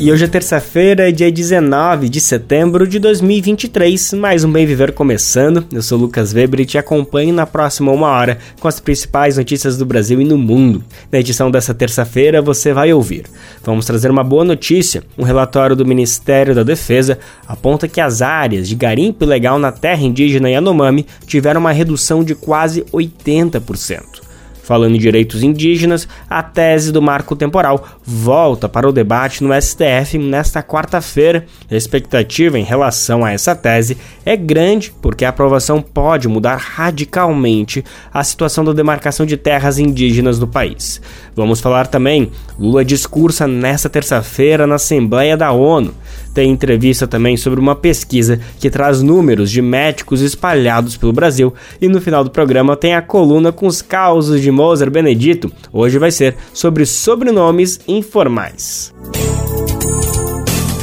[0.00, 5.66] E hoje é terça-feira, dia 19 de setembro de 2023, mais um Bem Viver começando.
[5.72, 9.76] Eu sou Lucas Weber e te acompanho na próxima uma hora com as principais notícias
[9.76, 10.84] do Brasil e no mundo.
[11.10, 13.24] Na edição dessa terça-feira você vai ouvir.
[13.64, 15.02] Vamos trazer uma boa notícia.
[15.18, 20.02] Um relatório do Ministério da Defesa aponta que as áreas de garimpo ilegal na terra
[20.02, 24.27] indígena Yanomami tiveram uma redução de quase 80%.
[24.68, 30.18] Falando em direitos indígenas, a tese do marco temporal volta para o debate no STF
[30.18, 31.46] nesta quarta-feira.
[31.70, 37.82] A expectativa em relação a essa tese é grande porque a aprovação pode mudar radicalmente
[38.12, 41.00] a situação da demarcação de terras indígenas no país.
[41.34, 45.94] Vamos falar também: Lula discursa nesta terça-feira na Assembleia da ONU.
[46.38, 51.52] Tem entrevista também sobre uma pesquisa que traz números de médicos espalhados pelo Brasil.
[51.80, 55.50] E no final do programa tem a coluna com os causos de Moser Benedito.
[55.72, 58.94] Hoje vai ser sobre sobrenomes informais.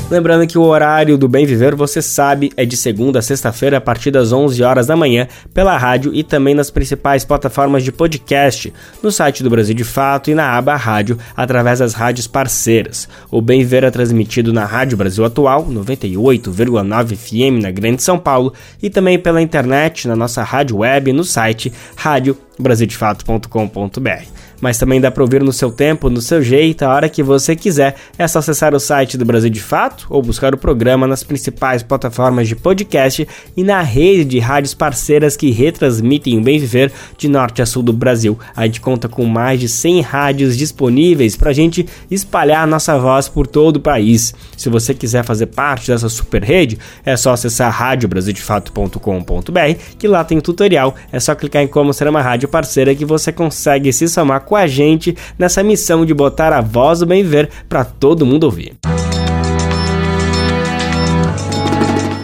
[0.08, 3.82] Lembrando que o horário do Bem Viver, você sabe, é de segunda a sexta-feira a
[3.82, 8.72] partir das 11 horas da manhã pela rádio e também nas principais plataformas de podcast,
[9.02, 13.10] no site do Brasil de Fato e na aba Rádio, através das rádios parceiras.
[13.32, 18.54] O Bem Viver é transmitido na Rádio Brasil Atual, 98,9 FM na Grande São Paulo
[18.84, 25.24] e também pela internet na nossa rádio web no site radiobrasildefato.com.br mas também dá para
[25.24, 27.96] ouvir no seu tempo, no seu jeito, a hora que você quiser.
[28.18, 31.84] É só acessar o site do Brasil de Fato ou buscar o programa nas principais
[31.84, 37.28] plataformas de podcast e na rede de rádios parceiras que retransmitem o bem viver de
[37.28, 38.38] norte a sul do Brasil.
[38.56, 42.98] A gente conta com mais de 100 rádios disponíveis para a gente espalhar a nossa
[42.98, 44.34] voz por todo o país.
[44.58, 50.38] Se você quiser fazer parte dessa super rede, é só acessar radiobrasildefato.com.br que lá tem
[50.38, 50.96] um tutorial.
[51.12, 54.56] É só clicar em como ser uma rádio parceira que você consegue se somar com
[54.56, 58.74] a gente nessa missão de botar a voz do bem ver para todo mundo ouvir.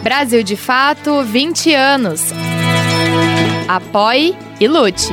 [0.02, 2.32] Brasil de Fato 20 anos.
[3.68, 5.12] Apoie e lute.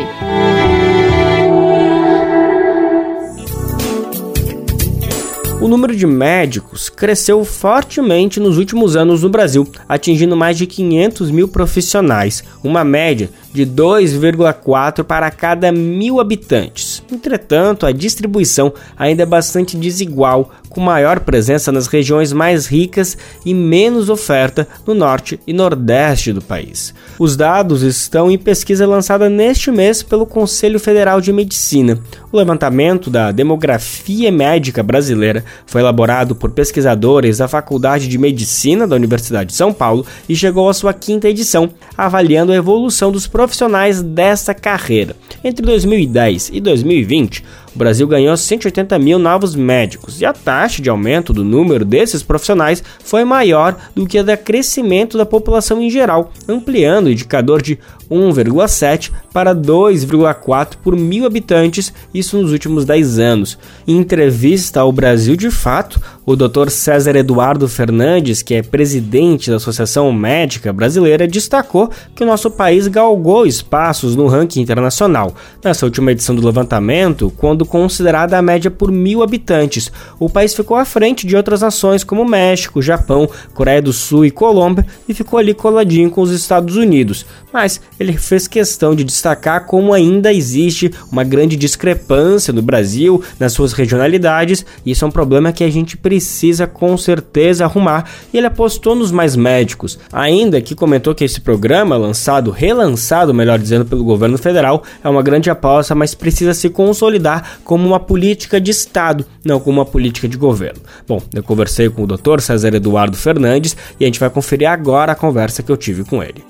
[5.61, 11.29] O número de médicos cresceu fortemente nos últimos anos no Brasil, atingindo mais de 500
[11.31, 17.03] mil profissionais, uma média de 2,4 para cada mil habitantes.
[17.11, 23.53] Entretanto, a distribuição ainda é bastante desigual, com maior presença nas regiões mais ricas e
[23.53, 26.93] menos oferta no norte e nordeste do país.
[27.17, 31.99] Os dados estão em pesquisa lançada neste mês pelo Conselho Federal de Medicina.
[32.31, 38.95] O levantamento da demografia médica brasileira foi elaborado por pesquisadores da Faculdade de Medicina da
[38.95, 44.01] Universidade de São Paulo e chegou à sua quinta edição, avaliando a evolução dos profissionais
[44.01, 45.15] dessa carreira.
[45.41, 47.41] Entre 2010 e 2020,
[47.73, 52.23] o Brasil ganhou 180 mil novos médicos e a taxa de aumento do número desses
[52.23, 57.61] profissionais foi maior do que a da crescimento da população em geral, ampliando o indicador
[57.61, 63.57] de 1,7 para 2,4 por mil habitantes, isso nos últimos 10 anos.
[63.87, 66.69] Em entrevista ao Brasil de Fato, o Dr.
[66.69, 72.87] César Eduardo Fernandes, que é presidente da Associação Médica Brasileira, destacou que o nosso país
[72.87, 75.33] galgou espaços no ranking internacional.
[75.63, 80.77] Nessa última edição do levantamento, quando considerada a média por mil habitantes, o país ficou
[80.77, 85.39] à frente de outras nações como México, Japão, Coreia do Sul e Colômbia e ficou
[85.39, 87.25] ali coladinho com os Estados Unidos.
[87.51, 93.53] Mas ele fez questão de destacar como ainda existe uma grande discrepância no Brasil, nas
[93.53, 98.37] suas regionalidades, e isso é um problema que a gente precisa com certeza arrumar, e
[98.37, 103.85] ele apostou nos mais médicos, ainda que comentou que esse programa, lançado, relançado, melhor dizendo,
[103.85, 108.71] pelo governo federal, é uma grande aposta, mas precisa se consolidar como uma política de
[108.71, 110.81] Estado, não como uma política de governo.
[111.07, 112.39] Bom, eu conversei com o Dr.
[112.39, 116.23] César Eduardo Fernandes e a gente vai conferir agora a conversa que eu tive com
[116.23, 116.43] ele.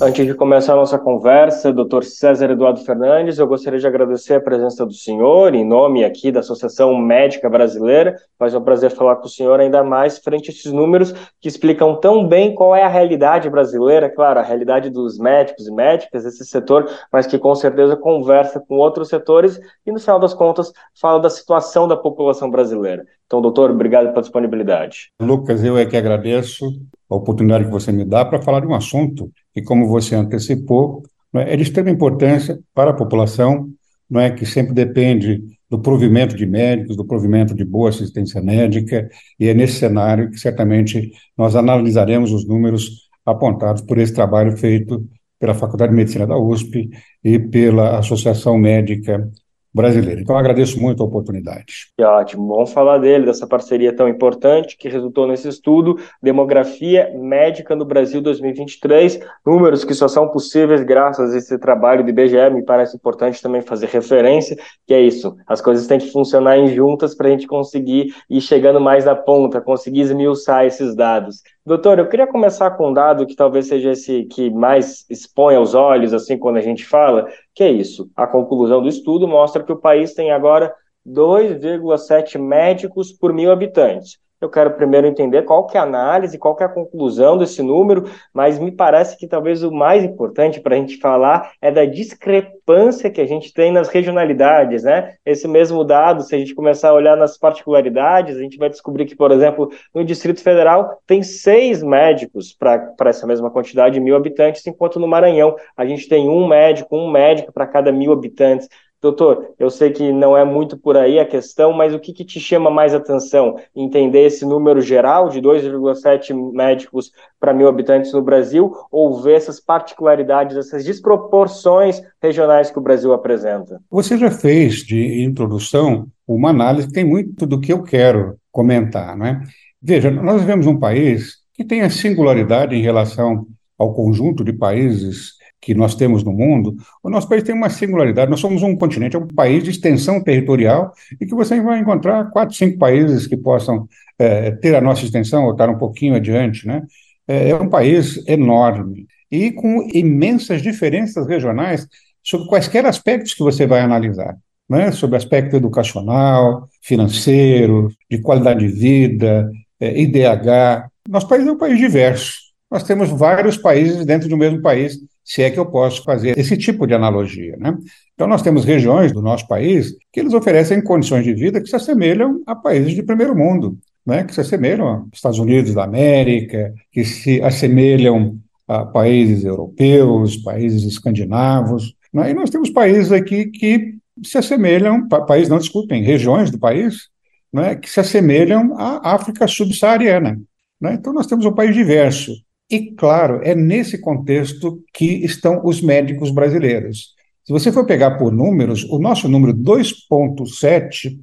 [0.00, 2.04] Antes de começar a nossa conversa, Dr.
[2.04, 6.38] César Eduardo Fernandes, eu gostaria de agradecer a presença do senhor, em nome aqui da
[6.38, 8.14] Associação Médica Brasileira.
[8.40, 11.98] É um prazer falar com o senhor ainda mais frente a esses números que explicam
[11.98, 16.44] tão bem qual é a realidade brasileira, claro, a realidade dos médicos e médicas, esse
[16.44, 21.18] setor, mas que com certeza conversa com outros setores e, no final das contas, fala
[21.18, 23.04] da situação da população brasileira.
[23.26, 25.12] Então, doutor, obrigado pela disponibilidade.
[25.20, 26.64] Lucas, eu é que agradeço
[27.10, 29.30] a oportunidade que você me dá para falar de um assunto
[29.60, 31.02] que, como você antecipou,
[31.32, 33.68] né, é de extrema importância para a população,
[34.08, 39.08] não é que sempre depende do provimento de médicos, do provimento de boa assistência médica,
[39.38, 45.06] e é nesse cenário que certamente nós analisaremos os números apontados por esse trabalho feito
[45.38, 46.88] pela Faculdade de Medicina da USP
[47.22, 49.30] e pela Associação Médica
[49.78, 50.20] brasileira.
[50.20, 51.92] Então, agradeço muito a oportunidade.
[51.96, 52.48] Que ótimo.
[52.48, 58.20] Vamos falar dele, dessa parceria tão importante que resultou nesse estudo, Demografia Médica no Brasil
[58.20, 63.40] 2023, números que só são possíveis graças a esse trabalho do IBGE, me parece importante
[63.40, 67.30] também fazer referência, que é isso, as coisas têm que funcionar em juntas para a
[67.30, 71.36] gente conseguir ir chegando mais na ponta, conseguir esmiuçar esses dados.
[71.68, 75.74] Doutor, eu queria começar com um dado que talvez seja esse que mais expõe aos
[75.74, 78.10] olhos, assim, quando a gente fala, que é isso.
[78.16, 80.74] A conclusão do estudo mostra que o país tem agora
[81.06, 84.18] 2,7 médicos por mil habitantes.
[84.40, 87.60] Eu quero primeiro entender qual que é a análise, qual que é a conclusão desse
[87.60, 91.84] número, mas me parece que talvez o mais importante para a gente falar é da
[91.84, 95.16] discrepância que a gente tem nas regionalidades, né?
[95.26, 99.06] Esse mesmo dado, se a gente começar a olhar nas particularidades, a gente vai descobrir
[99.06, 104.14] que, por exemplo, no Distrito Federal tem seis médicos para essa mesma quantidade de mil
[104.14, 108.68] habitantes, enquanto no Maranhão a gente tem um médico, um médico para cada mil habitantes.
[109.00, 112.24] Doutor, eu sei que não é muito por aí a questão, mas o que, que
[112.24, 113.54] te chama mais atenção?
[113.74, 119.60] Entender esse número geral de 2,7 médicos para mil habitantes no Brasil ou ver essas
[119.60, 123.80] particularidades, essas desproporções regionais que o Brasil apresenta?
[123.88, 129.16] Você já fez de introdução uma análise que tem muito do que eu quero comentar,
[129.16, 129.40] não é?
[129.80, 133.46] Veja, nós vivemos um país que tem a singularidade em relação
[133.78, 138.30] ao conjunto de países que nós temos no mundo, o nosso país tem uma singularidade.
[138.30, 142.30] Nós somos um continente, é um país de extensão territorial e que você vai encontrar
[142.30, 143.88] quatro, cinco países que possam
[144.18, 146.82] é, ter a nossa extensão ou estar um pouquinho adiante, né?
[147.26, 151.86] É, é um país enorme e com imensas diferenças regionais
[152.22, 154.36] sobre quaisquer aspectos que você vai analisar.
[154.70, 159.50] Né, sobre aspecto educacional, financeiro, de qualidade de vida,
[159.80, 160.90] é, IDH.
[161.08, 162.34] Nosso país é um país diverso.
[162.70, 166.56] Nós temos vários países dentro do mesmo país se é que eu posso fazer esse
[166.56, 167.54] tipo de analogia.
[167.58, 167.76] Né?
[168.14, 171.76] Então, nós temos regiões do nosso país que eles oferecem condições de vida que se
[171.76, 174.24] assemelham a países de primeiro mundo, né?
[174.24, 180.84] que se assemelham aos Estados Unidos da América, que se assemelham a países europeus, países
[180.84, 181.94] escandinavos.
[182.10, 182.30] Né?
[182.30, 187.10] E nós temos países aqui que se assemelham, pa países não desculpem, regiões do país,
[187.52, 187.74] né?
[187.74, 190.40] que se assemelham à África subsaariana.
[190.80, 190.94] Né?
[190.94, 192.32] Então, nós temos um país diverso.
[192.70, 197.14] E, claro, é nesse contexto que estão os médicos brasileiros.
[197.44, 201.18] Se você for pegar por números, o nosso número 2,7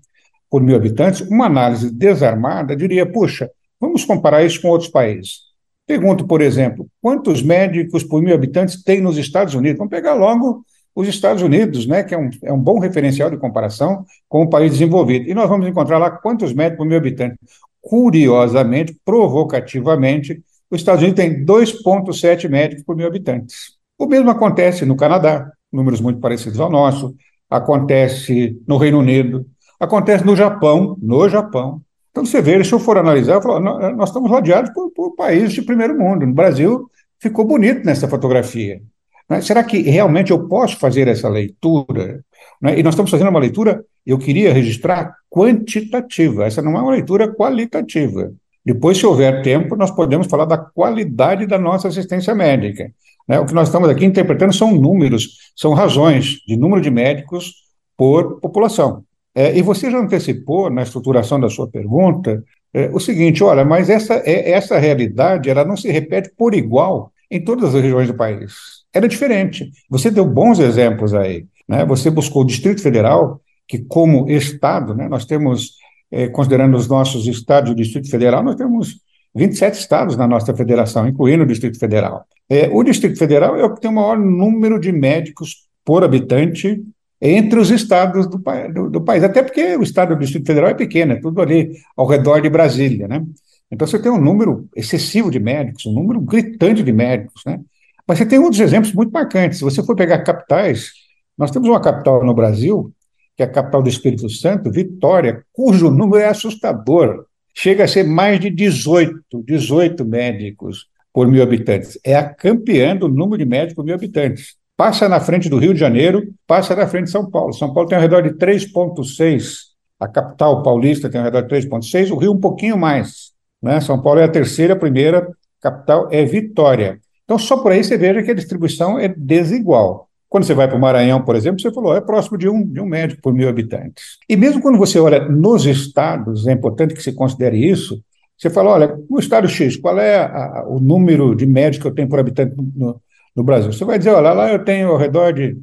[0.49, 3.49] por mil habitantes, uma análise desarmada diria: puxa,
[3.79, 5.41] vamos comparar isso com outros países.
[5.85, 9.77] Pergunto, por exemplo, quantos médicos por mil habitantes tem nos Estados Unidos?
[9.77, 10.65] Vamos pegar logo
[10.95, 14.49] os Estados Unidos, né, que é um, é um bom referencial de comparação com o
[14.49, 15.29] país desenvolvido.
[15.29, 17.37] E nós vamos encontrar lá quantos médicos por mil habitantes.
[17.81, 23.75] Curiosamente, provocativamente, os Estados Unidos têm 2,7 médicos por mil habitantes.
[23.97, 27.15] O mesmo acontece no Canadá, números muito parecidos ao nosso,
[27.49, 29.45] acontece no Reino Unido,
[29.79, 31.81] acontece no Japão, no Japão.
[32.11, 35.53] Então, você vê, se eu for analisar, eu falo, nós estamos rodeados por, por países
[35.53, 36.25] de primeiro mundo.
[36.25, 36.89] No Brasil,
[37.19, 38.81] ficou bonito nessa fotografia.
[39.29, 39.41] Né?
[39.41, 42.23] Será que realmente eu posso fazer essa leitura?
[42.61, 42.79] Né?
[42.79, 46.45] E nós estamos fazendo uma leitura, eu queria registrar, quantitativa.
[46.45, 48.31] Essa não é uma leitura qualitativa.
[48.65, 52.91] Depois, se houver tempo, nós podemos falar da qualidade da nossa assistência médica.
[53.27, 53.39] Né?
[53.39, 57.53] O que nós estamos aqui interpretando são números, são razões de número de médicos
[57.95, 59.03] por população.
[59.35, 62.43] É, e você já antecipou na estruturação da sua pergunta
[62.73, 67.11] é, o seguinte: olha, mas essa, é, essa realidade ela não se repete por igual
[67.29, 68.53] em todas as regiões do país.
[68.93, 69.71] Era diferente.
[69.89, 71.45] Você deu bons exemplos aí.
[71.67, 71.85] Né?
[71.85, 75.77] Você buscou o Distrito Federal, que, como Estado, né, nós temos
[76.11, 78.99] é, considerando os nossos estados do Distrito Federal, nós temos
[79.35, 82.25] 27 estados na nossa federação, incluindo o Distrito Federal.
[82.49, 86.81] É, o Distrito Federal é o que tem o maior número de médicos por habitante
[87.21, 88.37] entre os estados do,
[88.73, 91.71] do, do, país, até porque o estado do Distrito Federal é pequeno, é tudo ali
[91.95, 93.23] ao redor de Brasília, né?
[93.71, 97.59] Então você tem um número excessivo de médicos, um número gritante de médicos, né?
[98.07, 99.57] Mas você tem outros exemplos muito marcantes.
[99.57, 100.91] Se você for pegar capitais,
[101.37, 102.93] nós temos uma capital no Brasil
[103.35, 107.25] que é a capital do Espírito Santo, Vitória, cujo número é assustador.
[107.53, 111.97] Chega a ser mais de 18, 18 médicos por mil habitantes.
[112.03, 114.55] É a campeã do número de médicos por mil habitantes.
[114.77, 117.53] Passa na frente do Rio de Janeiro, passa na frente de São Paulo.
[117.53, 119.73] São Paulo tem ao redor de 3,6.
[119.97, 123.31] A capital paulista tem ao redor de 3,6, o Rio um pouquinho mais.
[123.61, 123.79] Né?
[123.79, 125.27] São Paulo é a terceira, a primeira
[125.61, 126.99] capital é Vitória.
[127.23, 130.04] Então, só por aí você veja que a distribuição é desigual.
[130.29, 132.79] Quando você vai para o Maranhão, por exemplo, você falou, é próximo de um, de
[132.79, 134.17] um médico por mil habitantes.
[134.27, 138.01] E mesmo quando você olha nos estados, é importante que se considere isso,
[138.37, 141.87] você fala, olha, no estado X, qual é a, a, o número de médicos que
[141.87, 143.01] eu tenho por habitante no,
[143.35, 143.71] no, Brasil?
[143.71, 145.57] Você vai dizer, olha, lá eu tenho ao redor de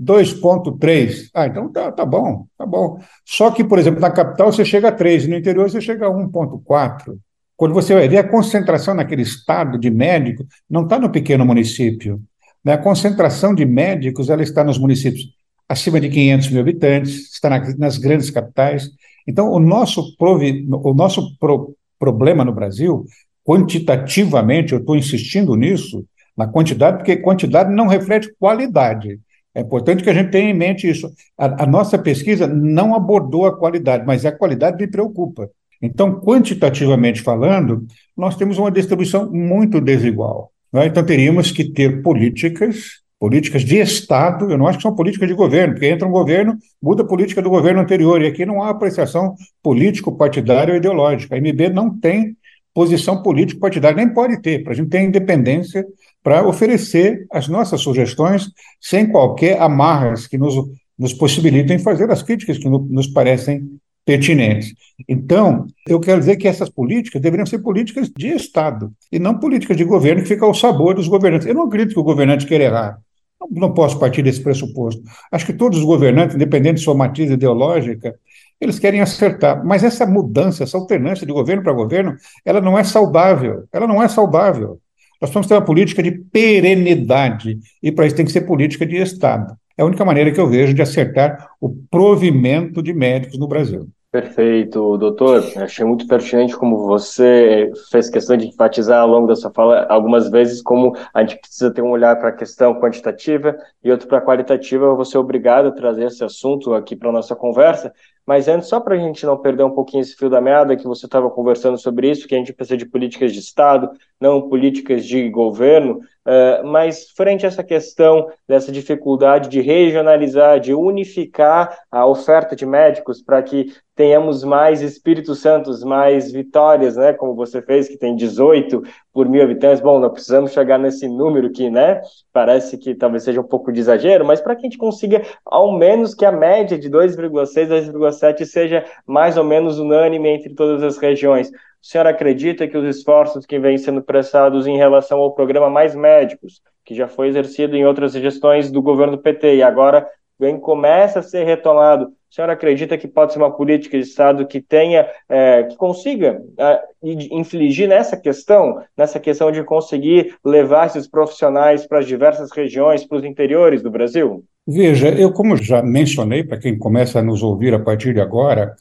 [0.00, 1.28] 2,3.
[1.34, 2.98] Ah, então tá, tá bom, tá bom.
[3.26, 6.10] Só que, por exemplo, na capital você chega a 3, no interior você chega a
[6.10, 7.18] 1,4.
[7.56, 12.20] Quando você ver a concentração naquele estado de médico, não está no pequeno município?
[12.66, 15.28] A concentração de médicos ela está nos municípios
[15.68, 18.90] acima de 500 mil habitantes, está na, nas grandes capitais.
[19.26, 23.04] Então, o nosso, provi, o nosso pro, problema no Brasil,
[23.44, 26.04] quantitativamente, eu estou insistindo nisso,
[26.36, 29.20] na quantidade, porque quantidade não reflete qualidade.
[29.54, 31.10] É importante que a gente tenha em mente isso.
[31.38, 35.48] A, a nossa pesquisa não abordou a qualidade, mas a qualidade me preocupa.
[35.80, 40.50] Então, quantitativamente falando, nós temos uma distribuição muito desigual.
[40.74, 40.86] Né?
[40.86, 45.34] Então, teríamos que ter políticas, políticas de Estado, eu não acho que são políticas de
[45.34, 48.70] governo, porque entra um governo, muda a política do governo anterior, e aqui não há
[48.70, 51.36] apreciação político-partidária ou ideológica.
[51.36, 52.36] A MB não tem
[52.74, 55.86] posição político-partidária, nem pode ter, para a gente ter independência
[56.24, 58.48] para oferecer as nossas sugestões
[58.80, 60.56] sem qualquer amarras que nos,
[60.98, 64.74] nos possibilitem fazer as críticas que no, nos parecem pertinentes.
[65.08, 69.76] Então, eu quero dizer que essas políticas deveriam ser políticas de Estado e não políticas
[69.76, 71.46] de governo que ficam ao sabor dos governantes.
[71.46, 72.98] Eu não acredito que o governante queira errar.
[73.40, 75.02] Não, não posso partir desse pressuposto.
[75.32, 78.14] Acho que todos os governantes, independente de sua matriz ideológica,
[78.60, 79.64] eles querem acertar.
[79.64, 83.64] Mas essa mudança, essa alternância de governo para governo, ela não é saudável.
[83.72, 84.80] Ela não é saudável.
[85.20, 88.96] Nós precisamos ter uma política de perenidade, e para isso tem que ser política de
[88.96, 89.56] Estado.
[89.76, 93.88] É a única maneira que eu vejo de acertar o provimento de médicos no Brasil.
[94.14, 95.42] Perfeito, doutor.
[95.56, 100.30] Achei muito pertinente como você fez questão de enfatizar ao longo da sua fala algumas
[100.30, 104.18] vezes como a gente precisa ter um olhar para a questão quantitativa e outro para
[104.18, 104.84] a qualitativa.
[104.84, 107.92] Eu vou ser obrigado a trazer esse assunto aqui para a nossa conversa,
[108.24, 110.86] mas antes, só para a gente não perder um pouquinho esse fio da meada, que
[110.86, 113.90] você estava conversando sobre isso, que a gente precisa de políticas de Estado,
[114.20, 120.74] não políticas de governo, uh, mas frente a essa questão dessa dificuldade de regionalizar, de
[120.74, 127.34] unificar a oferta de médicos para que tenhamos mais Espíritos Santos, mais vitórias, né, como
[127.34, 129.80] você fez, que tem 18 por mil habitantes.
[129.80, 132.00] Bom, não precisamos chegar nesse número que, né,
[132.32, 135.78] parece que talvez seja um pouco de exagero, mas para que a gente consiga, ao
[135.78, 140.98] menos que a média de 2,6, 2,7 seja mais ou menos unânime entre todas as
[140.98, 141.50] regiões.
[141.84, 145.94] O senhor acredita que os esforços que vêm sendo prestados em relação ao programa Mais
[145.94, 150.08] Médicos, que já foi exercido em outras gestões do governo PT e agora
[150.40, 154.46] vem, começa a ser retomado, o senhor acredita que pode ser uma política de Estado
[154.46, 161.06] que tenha, é, que consiga é, infligir nessa questão, nessa questão de conseguir levar esses
[161.06, 164.42] profissionais para as diversas regiões, para os interiores do Brasil?
[164.66, 168.74] Veja, eu como já mencionei para quem começa a nos ouvir a partir de agora,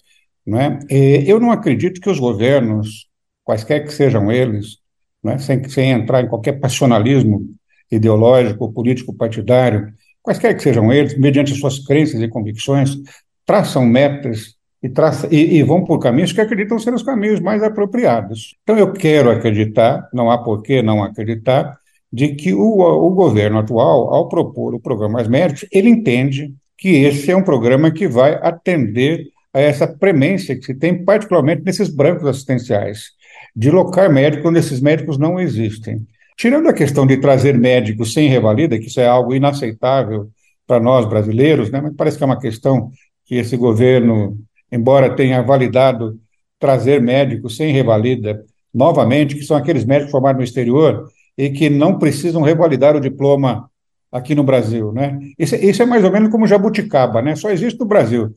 [0.45, 0.79] não é?
[0.89, 3.07] eu não acredito que os governos,
[3.43, 4.77] quaisquer que sejam eles,
[5.25, 5.37] é?
[5.37, 7.49] sem, sem entrar em qualquer passionalismo
[7.91, 12.97] ideológico, político, partidário, quaisquer que sejam eles, mediante suas crenças e convicções,
[13.45, 14.91] traçam metas e,
[15.31, 18.55] e, e, vão por caminhos que acreditam ser os caminhos mais apropriados.
[18.63, 21.77] Então, eu quero acreditar, não há por que não acreditar,
[22.11, 26.89] de que o, o governo atual, ao propor o programa Mais Médicos, ele entende que
[26.89, 31.89] esse é um programa que vai atender a essa premência que se tem, particularmente nesses
[31.89, 33.11] brancos assistenciais,
[33.55, 36.05] de locar médicos onde esses médicos não existem.
[36.35, 40.29] Tirando a questão de trazer médicos sem revalida, que isso é algo inaceitável
[40.65, 41.79] para nós brasileiros, né?
[41.79, 42.89] mas parece que é uma questão
[43.25, 44.37] que esse governo,
[44.71, 46.19] embora tenha validado
[46.59, 48.43] trazer médicos sem revalida
[48.73, 51.07] novamente, que são aqueles médicos formados no exterior
[51.37, 53.69] e que não precisam revalidar o diploma
[54.11, 55.19] aqui no Brasil, né?
[55.37, 57.35] Isso, isso, é mais ou menos como jabuticaba, né?
[57.35, 58.31] Só existe no Brasil.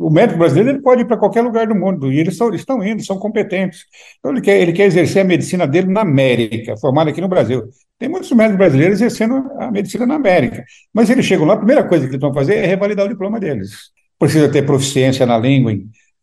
[0.00, 2.60] O médico brasileiro ele pode ir para qualquer lugar do mundo e eles, são, eles
[2.60, 3.84] estão indo, são competentes.
[4.18, 7.64] Então ele quer, ele quer exercer a medicina dele na América, formado aqui no Brasil.
[7.98, 11.84] Tem muitos médicos brasileiros exercendo a medicina na América, mas eles chegam lá, a primeira
[11.84, 13.90] coisa que eles vão fazer é revalidar o diploma deles.
[14.18, 15.72] Precisa ter proficiência na língua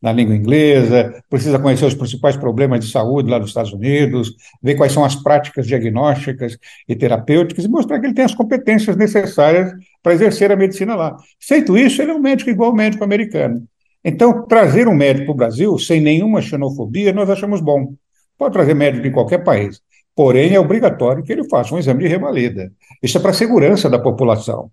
[0.03, 4.75] na língua inglesa, precisa conhecer os principais problemas de saúde lá nos Estados Unidos, ver
[4.75, 6.58] quais são as práticas diagnósticas
[6.89, 9.72] e terapêuticas e mostrar que ele tem as competências necessárias
[10.03, 11.15] para exercer a medicina lá.
[11.39, 13.65] Feito isso, ele é um médico igual ao médico americano.
[14.03, 17.93] Então, trazer um médico para o Brasil sem nenhuma xenofobia, nós achamos bom.
[18.38, 19.81] Pode trazer médico de qualquer país.
[20.13, 22.72] Porém, é obrigatório que ele faça um exame de revalida.
[23.01, 24.69] Isso é para a segurança da população.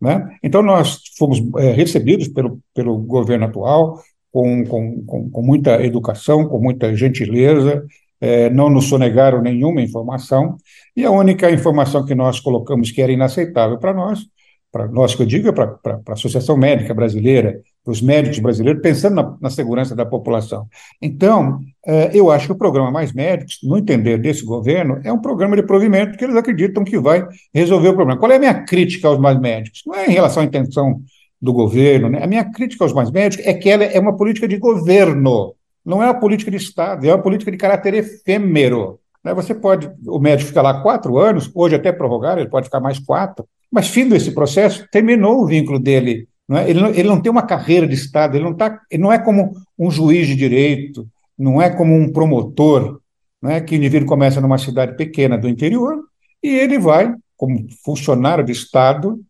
[0.00, 0.36] Né?
[0.42, 6.48] Então, nós fomos é, recebidos pelo, pelo governo atual, com, com, com, com muita educação,
[6.48, 7.86] com muita gentileza,
[8.20, 10.56] é, não nos sonegaram nenhuma informação,
[10.96, 14.26] e a única informação que nós colocamos que era inaceitável para nós
[14.72, 18.80] para nós que eu digo, é para a Associação Médica Brasileira, para os médicos brasileiros,
[18.80, 20.66] pensando na, na segurança da população.
[21.00, 25.20] Então, eh, eu acho que o programa Mais Médicos, no entender desse governo, é um
[25.20, 28.18] programa de provimento que eles acreditam que vai resolver o problema.
[28.18, 29.82] Qual é a minha crítica aos mais médicos?
[29.86, 31.02] Não é em relação à intenção
[31.40, 32.22] do governo, né?
[32.22, 36.00] a minha crítica aos mais médicos é que ela é uma política de governo, não
[36.02, 39.00] é uma política de Estado, é uma política de caráter efêmero.
[39.22, 39.34] Né?
[39.34, 42.98] Você pode, o médico fica lá quatro anos, hoje até prorrogar, ele pode ficar mais
[42.98, 46.68] quatro, mas fim desse processo, terminou o vínculo dele não é?
[46.68, 49.18] ele, não, ele não tem uma carreira de Estado, ele não, tá, ele não é
[49.18, 53.00] como um juiz de direito, não é como um promotor,
[53.40, 53.60] não é?
[53.60, 56.02] que o indivíduo começa numa cidade pequena do interior
[56.42, 59.20] e ele vai, como funcionário de Estado,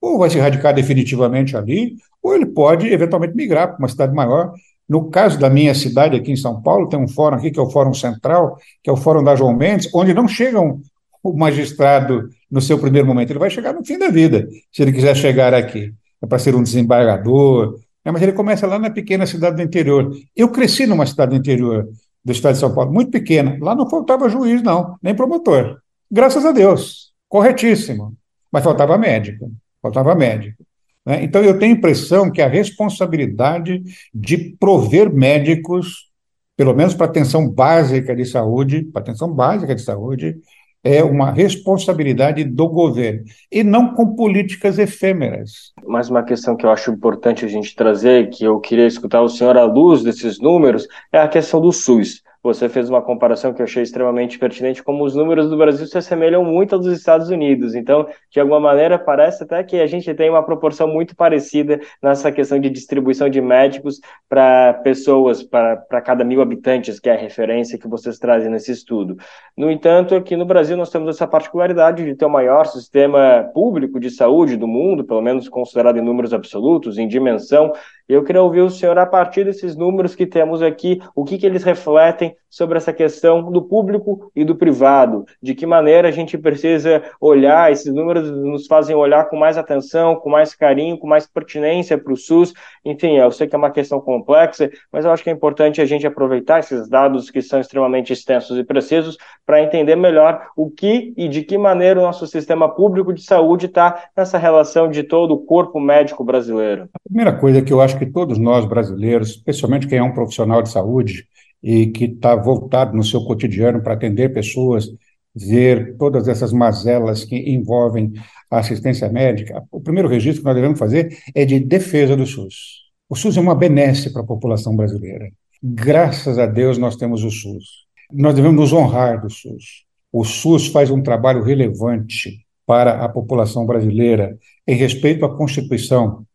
[0.00, 4.52] ou vai se radicar definitivamente ali, ou ele pode eventualmente migrar para uma cidade maior.
[4.88, 7.62] No caso da minha cidade aqui em São Paulo, tem um fórum aqui que é
[7.62, 10.80] o Fórum Central, que é o Fórum da João Mendes, onde não chegam
[11.22, 14.92] o magistrado no seu primeiro momento, ele vai chegar no fim da vida, se ele
[14.92, 19.26] quiser chegar aqui é para ser um desembargador, é, mas ele começa lá na pequena
[19.26, 20.10] cidade do interior.
[20.34, 21.88] Eu cresci numa cidade do interior
[22.24, 23.56] do estado de São Paulo, muito pequena.
[23.60, 25.78] Lá não faltava juiz, não, nem promotor.
[26.10, 28.14] Graças a Deus, corretíssimo.
[28.50, 30.64] Mas faltava médico, faltava médico.
[31.04, 31.22] Né?
[31.22, 36.08] Então eu tenho a impressão que a responsabilidade de prover médicos,
[36.56, 40.38] pelo menos para atenção básica de saúde, para atenção básica de saúde,
[40.82, 45.72] é uma responsabilidade do governo, e não com políticas efêmeras.
[45.86, 49.28] Mais uma questão que eu acho importante a gente trazer, que eu queria escutar o
[49.28, 52.22] senhor à luz desses números, é a questão do SUS.
[52.42, 55.98] Você fez uma comparação que eu achei extremamente pertinente, como os números do Brasil se
[55.98, 57.74] assemelham muito aos dos Estados Unidos.
[57.74, 62.30] Então, de alguma maneira, parece até que a gente tem uma proporção muito parecida nessa
[62.30, 67.78] questão de distribuição de médicos para pessoas, para cada mil habitantes, que é a referência
[67.78, 69.16] que vocês trazem nesse estudo.
[69.56, 73.98] No entanto, aqui no Brasil nós temos essa particularidade de ter o maior sistema público
[73.98, 77.72] de saúde do mundo, pelo menos considerado em números absolutos, em dimensão,
[78.08, 81.46] eu queria ouvir o senhor, a partir desses números que temos aqui, o que, que
[81.46, 86.38] eles refletem sobre essa questão do público e do privado, de que maneira a gente
[86.38, 91.26] precisa olhar, esses números nos fazem olhar com mais atenção, com mais carinho, com mais
[91.26, 92.54] pertinência para o SUS.
[92.84, 95.84] Enfim, eu sei que é uma questão complexa, mas eu acho que é importante a
[95.84, 101.12] gente aproveitar esses dados que são extremamente extensos e precisos para entender melhor o que
[101.16, 105.34] e de que maneira o nosso sistema público de saúde está nessa relação de todo
[105.34, 106.88] o corpo médico brasileiro.
[106.94, 110.62] A primeira coisa que eu acho que todos nós brasileiros, especialmente quem é um profissional
[110.62, 111.26] de saúde
[111.62, 114.88] e que está voltado no seu cotidiano para atender pessoas,
[115.34, 118.12] ver todas essas mazelas que envolvem
[118.50, 122.88] a assistência médica, o primeiro registro que nós devemos fazer é de defesa do SUS.
[123.08, 125.30] O SUS é uma benesse para a população brasileira.
[125.62, 127.86] Graças a Deus nós temos o SUS.
[128.12, 129.84] Nós devemos nos honrar do SUS.
[130.12, 136.26] O SUS faz um trabalho relevante para a população brasileira em respeito à Constituição,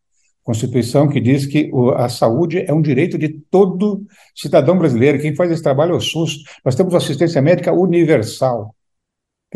[0.44, 5.18] Constituição que diz que a saúde é um direito de todo cidadão brasileiro.
[5.18, 6.44] Quem faz esse trabalho é o SUS.
[6.62, 8.74] Nós temos assistência médica universal,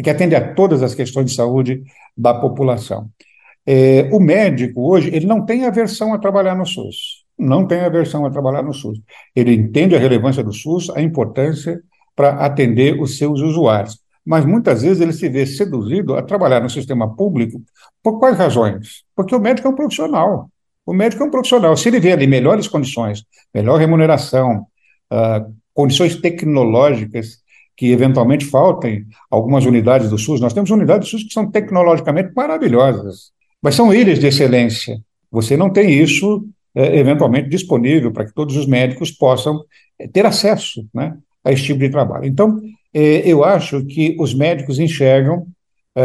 [0.02, 1.82] que atende a todas as questões de saúde
[2.16, 3.10] da população.
[3.66, 7.22] É, o médico, hoje, ele não tem aversão a trabalhar no SUS.
[7.38, 8.98] Não tem aversão a trabalhar no SUS.
[9.36, 11.82] Ele entende a relevância do SUS, a importância
[12.16, 14.00] para atender os seus usuários.
[14.24, 17.62] Mas muitas vezes ele se vê seduzido a trabalhar no sistema público
[18.02, 19.04] por quais razões?
[19.14, 20.50] Porque o médico é um profissional.
[20.88, 21.76] O médico é um profissional.
[21.76, 23.22] Se ele vê ali melhores condições,
[23.54, 24.66] melhor remuneração,
[25.12, 27.40] uh, condições tecnológicas
[27.76, 32.32] que eventualmente faltem algumas unidades do SUS, nós temos unidades do SUS que são tecnologicamente
[32.34, 34.98] maravilhosas, mas são ilhas de excelência.
[35.30, 39.62] Você não tem isso eh, eventualmente disponível para que todos os médicos possam
[39.98, 42.24] eh, ter acesso né, a esse tipo de trabalho.
[42.24, 42.62] Então,
[42.94, 45.46] eh, eu acho que os médicos enxergam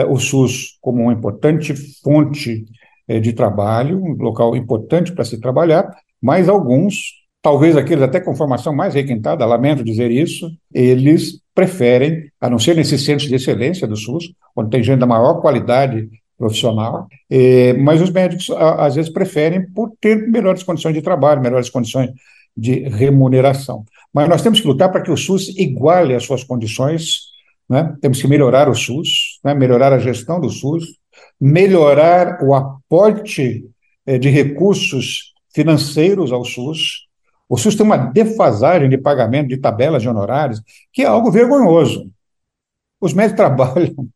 [0.10, 2.66] o SUS como uma importante fonte
[3.08, 8.74] de trabalho, um local importante para se trabalhar, mas alguns, talvez aqueles até com formação
[8.74, 13.96] mais requintada, lamento dizer isso, eles preferem, a não ser nesses centros de excelência do
[13.96, 19.12] SUS, onde tem gente da maior qualidade profissional, é, mas os médicos a, às vezes
[19.12, 22.10] preferem por ter melhores condições de trabalho, melhores condições
[22.56, 23.84] de remuneração.
[24.14, 27.32] Mas nós temos que lutar para que o SUS iguale as suas condições,
[27.70, 27.96] né?
[28.02, 29.54] temos que melhorar o SUS, né?
[29.54, 30.86] melhorar a gestão do SUS,
[31.40, 33.66] melhorar o aporte
[34.06, 37.08] eh, de recursos financeiros ao SUS.
[37.48, 42.10] O SUS tem uma defasagem de pagamento de tabelas de honorários, que é algo vergonhoso.
[43.00, 44.08] Os médicos trabalham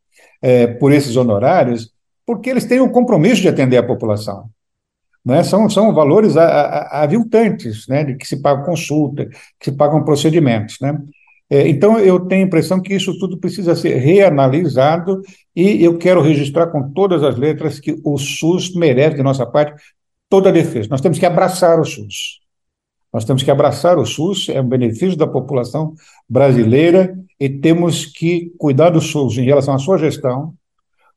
[0.42, 1.92] é, por esses honorários
[2.26, 4.50] porque eles têm o compromisso de atender a população.
[5.24, 5.42] Né?
[5.42, 8.04] São, são valores aviltantes, né?
[8.04, 9.26] de que se paga consulta,
[9.58, 10.78] que se pagam procedimentos.
[10.80, 10.98] Né?
[11.50, 15.22] É, então, eu tenho a impressão que isso tudo precisa ser reanalisado
[15.56, 19.82] e eu quero registrar com todas as letras que o SUS merece, de nossa parte,
[20.28, 20.88] toda a defesa.
[20.90, 22.40] Nós temos que abraçar o SUS.
[23.12, 25.94] Nós temos que abraçar o SUS, é um benefício da população
[26.28, 30.54] brasileira e temos que cuidar do SUS em relação à sua gestão.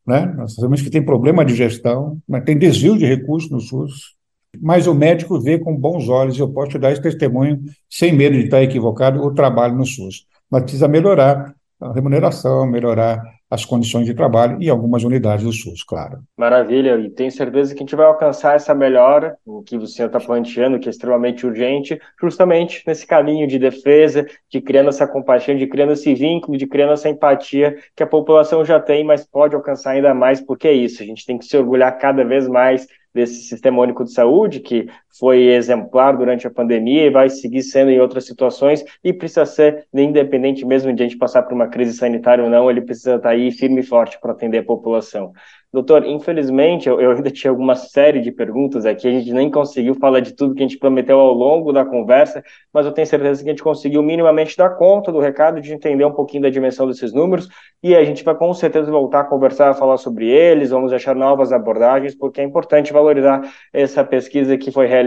[0.07, 0.33] Né?
[0.37, 2.39] Nós sabemos que tem problema de gestão, né?
[2.39, 4.15] tem desvio de recursos no SUS,
[4.59, 7.59] mas o médico vê com bons olhos, eu posso te dar esse testemunho,
[7.89, 10.25] sem medo de estar equivocado, o trabalho no SUS.
[10.49, 15.83] Mas precisa melhorar a remuneração, melhorar as condições de trabalho e algumas unidades do SUS,
[15.83, 16.19] claro.
[16.37, 19.35] Maravilha, e tenho certeza que a gente vai alcançar essa melhora
[19.65, 24.87] que senhor está planteando, que é extremamente urgente, justamente nesse caminho de defesa, de criando
[24.87, 29.03] essa compaixão, de criando esse vínculo, de criando essa empatia que a população já tem,
[29.03, 32.23] mas pode alcançar ainda mais, porque é isso, a gente tem que se orgulhar cada
[32.23, 37.29] vez mais desse Sistema Único de Saúde, que foi exemplar durante a pandemia e vai
[37.29, 41.53] seguir sendo em outras situações, e precisa ser, independente mesmo de a gente passar por
[41.53, 44.63] uma crise sanitária ou não, ele precisa estar aí firme e forte para atender a
[44.63, 45.33] população.
[45.73, 49.95] Doutor, infelizmente, eu, eu, ainda tinha alguma série de perguntas aqui, a gente nem conseguiu
[49.95, 52.43] falar de tudo que a gente prometeu ao longo da conversa,
[52.73, 56.03] mas eu tenho certeza que a gente conseguiu minimamente dar conta do recado, de entender
[56.03, 57.47] um pouquinho da dimensão desses números,
[57.81, 61.15] e a gente vai com certeza voltar a conversar, a falar sobre eles, vamos achar
[61.15, 65.00] novas abordagens, porque é importante valorizar essa pesquisa que foi realizada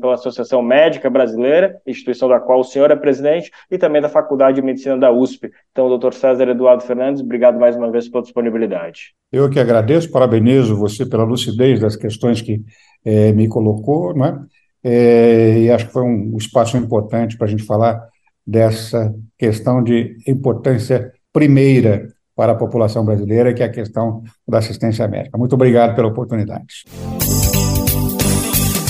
[0.00, 4.56] pela Associação Médica Brasileira, instituição da qual o senhor é presidente, e também da Faculdade
[4.56, 5.50] de Medicina da USP.
[5.70, 9.14] Então, doutor César Eduardo Fernandes, obrigado mais uma vez pela disponibilidade.
[9.32, 12.62] Eu que agradeço, parabenizo você pela lucidez das questões que
[13.04, 14.38] é, me colocou, não é?
[14.84, 15.58] é?
[15.60, 18.00] e acho que foi um espaço importante para a gente falar
[18.46, 25.06] dessa questão de importância primeira para a população brasileira, que é a questão da assistência
[25.06, 25.38] médica.
[25.38, 26.84] Muito obrigado pela oportunidade.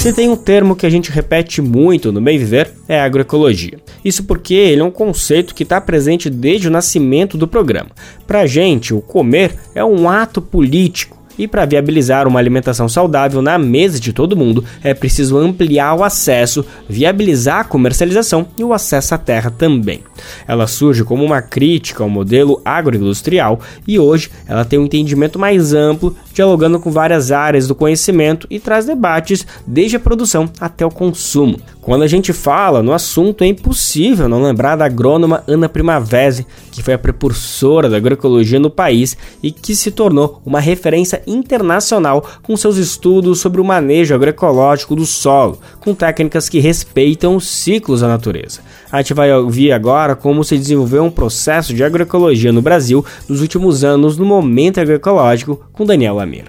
[0.02, 3.78] Se tem um termo que a gente repete muito no bem viver, é agroecologia.
[4.04, 7.90] Isso porque ele é um conceito que está presente desde o nascimento do programa.
[8.26, 13.42] Para a gente, o comer é um ato político e para viabilizar uma alimentação saudável
[13.42, 18.72] na mesa de todo mundo, é preciso ampliar o acesso, viabilizar a comercialização e o
[18.72, 20.02] acesso à terra também.
[20.46, 25.74] Ela surge como uma crítica ao modelo agroindustrial e hoje ela tem um entendimento mais
[25.74, 30.90] amplo, dialogando com várias áreas do conhecimento e traz debates desde a produção até o
[30.90, 31.58] consumo.
[31.82, 36.80] Quando a gente fala no assunto, é impossível não lembrar da agrônoma Ana Primavesi, que
[36.80, 42.56] foi a precursora da agroecologia no país e que se tornou uma referência internacional com
[42.56, 48.06] seus estudos sobre o manejo agroecológico do solo, com técnicas que respeitam os ciclos da
[48.06, 48.60] natureza.
[48.90, 53.40] A gente vai ouvir agora como se desenvolveu um processo de agroecologia no Brasil nos
[53.40, 56.44] últimos anos no momento agroecológico com Daniel Lamir.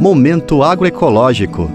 [0.00, 1.70] Momento agroecológico.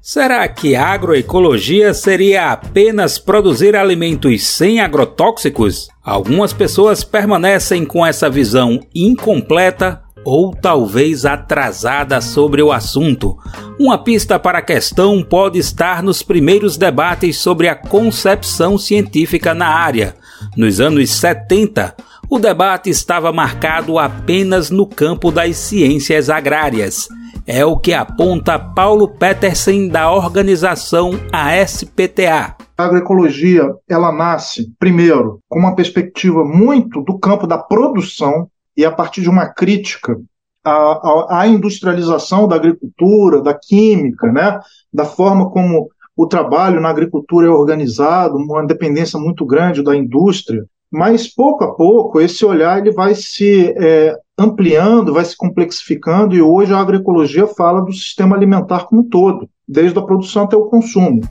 [0.00, 5.88] Será que agroecologia seria apenas produzir alimentos sem agrotóxicos?
[6.00, 13.36] Algumas pessoas permanecem com essa visão incompleta ou talvez atrasada sobre o assunto.
[13.76, 19.66] Uma pista para a questão pode estar nos primeiros debates sobre a concepção científica na
[19.66, 20.14] área.
[20.56, 21.94] Nos anos 70,
[22.28, 27.08] o debate estava marcado apenas no campo das ciências agrárias.
[27.46, 32.56] É o que aponta Paulo Petersen da organização ASPTA.
[32.76, 38.90] A agroecologia, ela nasce, primeiro, com uma perspectiva muito do campo da produção e a
[38.90, 40.18] partir de uma crítica
[40.64, 44.58] à, à industrialização da agricultura, da química, né?
[44.92, 50.64] da forma como o trabalho na agricultura é organizado, uma dependência muito grande da indústria,
[50.92, 56.42] mas pouco a pouco esse olhar ele vai se é, ampliando, vai se complexificando e
[56.42, 60.66] hoje a agroecologia fala do sistema alimentar como um todo, desde a produção até o
[60.66, 61.22] consumo.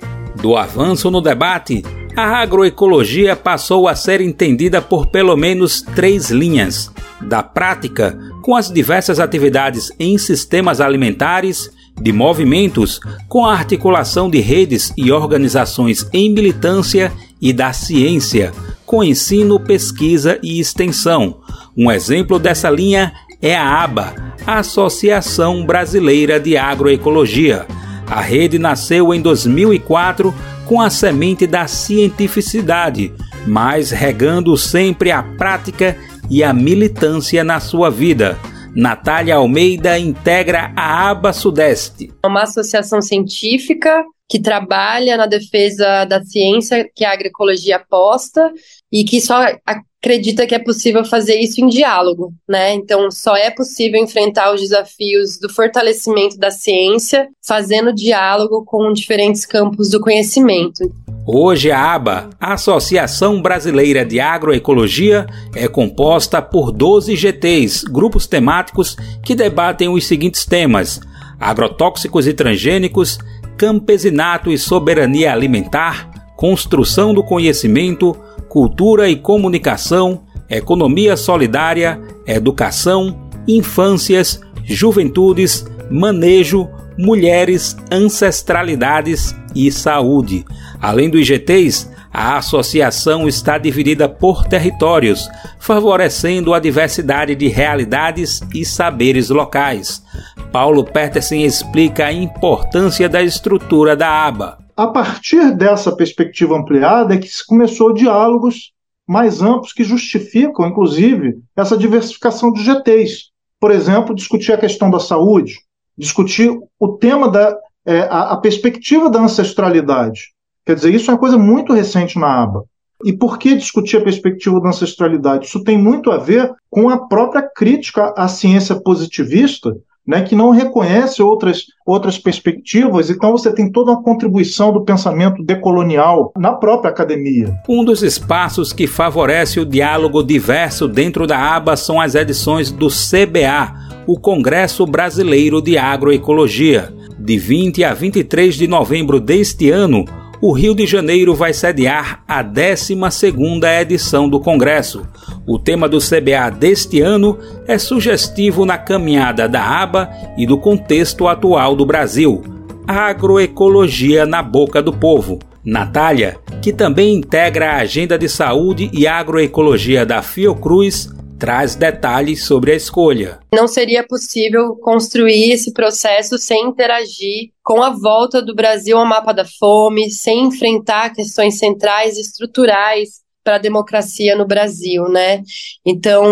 [0.41, 1.83] Do avanço no debate,
[2.15, 6.91] a agroecologia passou a ser entendida por pelo menos três linhas:
[7.21, 11.69] da prática, com as diversas atividades em sistemas alimentares,
[12.01, 17.11] de movimentos, com a articulação de redes e organizações em militância,
[17.45, 18.51] e da ciência,
[18.87, 21.41] com ensino, pesquisa e extensão.
[21.77, 24.15] Um exemplo dessa linha é a ABA,
[24.47, 27.67] Associação Brasileira de Agroecologia.
[28.07, 30.33] A rede nasceu em 2004
[30.65, 33.13] com a semente da cientificidade,
[33.45, 35.95] mas regando sempre a prática
[36.31, 38.39] e a militância na sua vida.
[38.75, 42.11] Natália Almeida integra a ABA Sudeste.
[42.23, 48.51] É uma associação científica que trabalha na defesa da ciência que a agroecologia aposta
[48.91, 49.35] e que só
[49.65, 52.73] acredita que é possível fazer isso em diálogo, né?
[52.73, 59.45] Então, só é possível enfrentar os desafios do fortalecimento da ciência fazendo diálogo com diferentes
[59.45, 60.93] campos do conhecimento.
[61.27, 69.33] Hoje, a ABA, Associação Brasileira de Agroecologia, é composta por 12 GTs, grupos temáticos que
[69.33, 71.01] debatem os seguintes temas:
[71.39, 73.17] agrotóxicos e transgênicos,
[73.57, 78.15] campesinato e soberania alimentar, construção do conhecimento,
[78.49, 90.45] cultura e comunicação, economia solidária, educação, infâncias, juventudes, manejo, mulheres, ancestralidades e saúde.
[90.81, 98.63] Além dos IGTs, a associação está dividida por territórios, favorecendo a diversidade de realidades e
[98.63, 100.01] saberes locais.
[100.49, 104.57] Paulo Peterson explica a importância da estrutura da aba.
[104.77, 108.71] A partir dessa perspectiva ampliada é que se começou diálogos
[109.05, 113.25] mais amplos que justificam, inclusive, essa diversificação de GTs.
[113.59, 115.55] Por exemplo, discutir a questão da saúde,
[115.97, 120.34] discutir o tema da é, a, a perspectiva da ancestralidade.
[120.65, 122.63] Quer dizer, isso é uma coisa muito recente na aba.
[123.03, 125.45] E por que discutir a perspectiva da ancestralidade?
[125.45, 129.75] Isso tem muito a ver com a própria crítica à ciência positivista,
[130.07, 135.43] né, que não reconhece outras, outras perspectivas, então você tem toda uma contribuição do pensamento
[135.43, 137.55] decolonial na própria academia.
[137.67, 142.87] Um dos espaços que favorece o diálogo diverso dentro da aba são as edições do
[142.87, 143.73] CBA,
[144.05, 146.93] o Congresso Brasileiro de Agroecologia.
[147.17, 150.05] De 20 a 23 de novembro deste ano,
[150.41, 155.07] o Rio de Janeiro vai sediar a 12ª edição do Congresso.
[155.47, 161.27] O tema do CBA deste ano é sugestivo na caminhada da aba e do contexto
[161.27, 162.43] atual do Brasil.
[162.87, 165.39] Agroecologia na boca do povo.
[165.63, 172.71] Natália, que também integra a Agenda de Saúde e Agroecologia da Fiocruz, traz detalhes sobre
[172.71, 173.39] a escolha.
[173.53, 179.33] Não seria possível construir esse processo sem interagir com a volta do Brasil ao mapa
[179.33, 185.43] da fome, sem enfrentar questões centrais estruturais para a democracia no Brasil, né?
[185.85, 186.23] Então,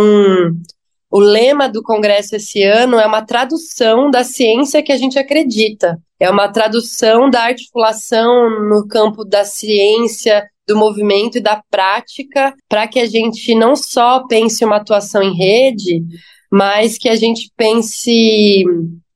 [1.12, 6.00] o lema do Congresso esse ano é uma tradução da ciência que a gente acredita.
[6.20, 12.88] É uma tradução da articulação no campo da ciência, do movimento e da prática, para
[12.88, 16.04] que a gente não só pense uma atuação em rede,
[16.52, 18.63] mas que a gente pense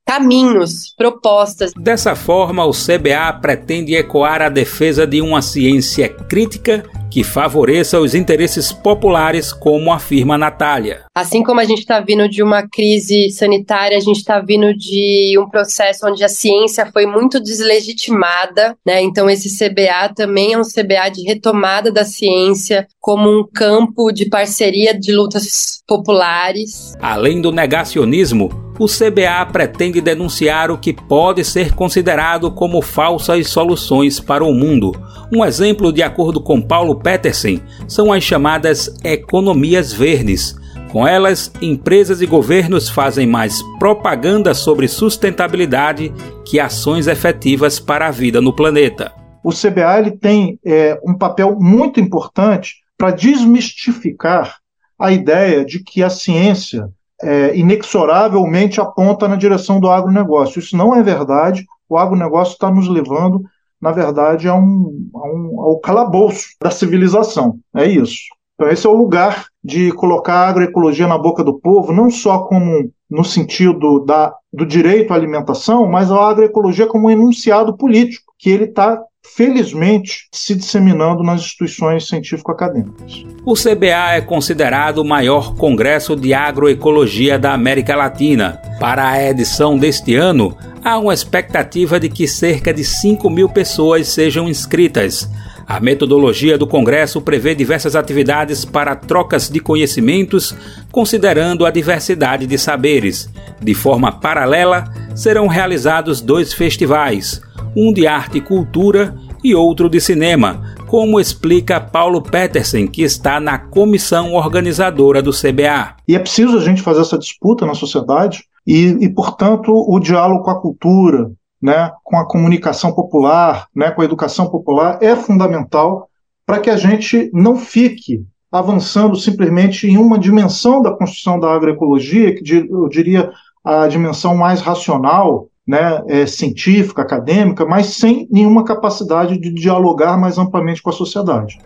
[0.06, 1.72] caminhos, propostas.
[1.78, 6.84] Dessa forma, o CBA pretende ecoar a defesa de uma ciência crítica
[7.18, 11.06] que favoreça os interesses populares, como afirma Natália.
[11.16, 15.36] Assim como a gente está vindo de uma crise sanitária, a gente está vindo de
[15.40, 19.02] um processo onde a ciência foi muito deslegitimada, né?
[19.02, 24.30] Então esse CBA também é um CBA de retomada da ciência como um campo de
[24.30, 26.94] parceria de lutas populares.
[27.02, 34.20] Além do negacionismo, o CBA pretende denunciar o que pode ser considerado como falsas soluções
[34.20, 34.92] para o mundo.
[35.34, 40.58] Um exemplo, de acordo com Paulo Peterson, são as chamadas economias verdes.
[40.92, 48.12] Com elas, empresas e governos fazem mais propaganda sobre sustentabilidade que ações efetivas para a
[48.12, 49.14] vida no planeta.
[49.42, 54.58] O CBA ele tem é, um papel muito importante para desmistificar
[55.00, 56.90] a ideia de que a ciência
[57.24, 60.60] é, inexoravelmente aponta na direção do agronegócio.
[60.60, 61.66] Isso não é verdade.
[61.88, 63.44] O agronegócio está nos levando,
[63.82, 67.60] na verdade, a um, a um, ao calabouço da civilização.
[67.76, 68.24] É isso.
[68.56, 72.40] Então, esse é o lugar de colocar a agroecologia na boca do povo, não só
[72.40, 78.34] como no sentido da, do direito à alimentação, mas a agroecologia como um enunciado político,
[78.38, 79.02] que ele está
[79.38, 83.24] felizmente, se disseminando nas instituições científico-acadêmicas.
[83.46, 88.60] O CBA é considerado o maior congresso de agroecologia da América Latina.
[88.80, 94.08] Para a edição deste ano, há uma expectativa de que cerca de 5 mil pessoas
[94.08, 95.30] sejam inscritas.
[95.68, 100.56] A metodologia do Congresso prevê diversas atividades para trocas de conhecimentos,
[100.92, 103.30] considerando a diversidade de saberes.
[103.62, 107.42] De forma paralela, serão realizados dois festivais
[107.78, 113.40] um de arte e cultura e outro de cinema, como explica Paulo Petersen, que está
[113.40, 115.96] na comissão organizadora do CBA.
[116.08, 120.44] E é preciso a gente fazer essa disputa na sociedade e, e portanto, o diálogo
[120.44, 126.10] com a cultura, né, com a comunicação popular, né, com a educação popular é fundamental
[126.48, 132.34] para que a gente não fique avançando simplesmente em uma dimensão da construção da agroecologia,
[132.34, 133.32] que eu diria
[133.64, 140.38] a dimensão mais racional, né, é, científica, acadêmica, mas sem nenhuma capacidade de dialogar mais
[140.38, 141.60] amplamente com a sociedade.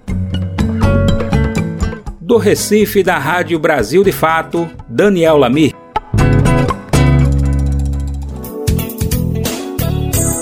[2.20, 5.81] Do Recife, da Rádio Brasil de Fato, Daniel Lamir.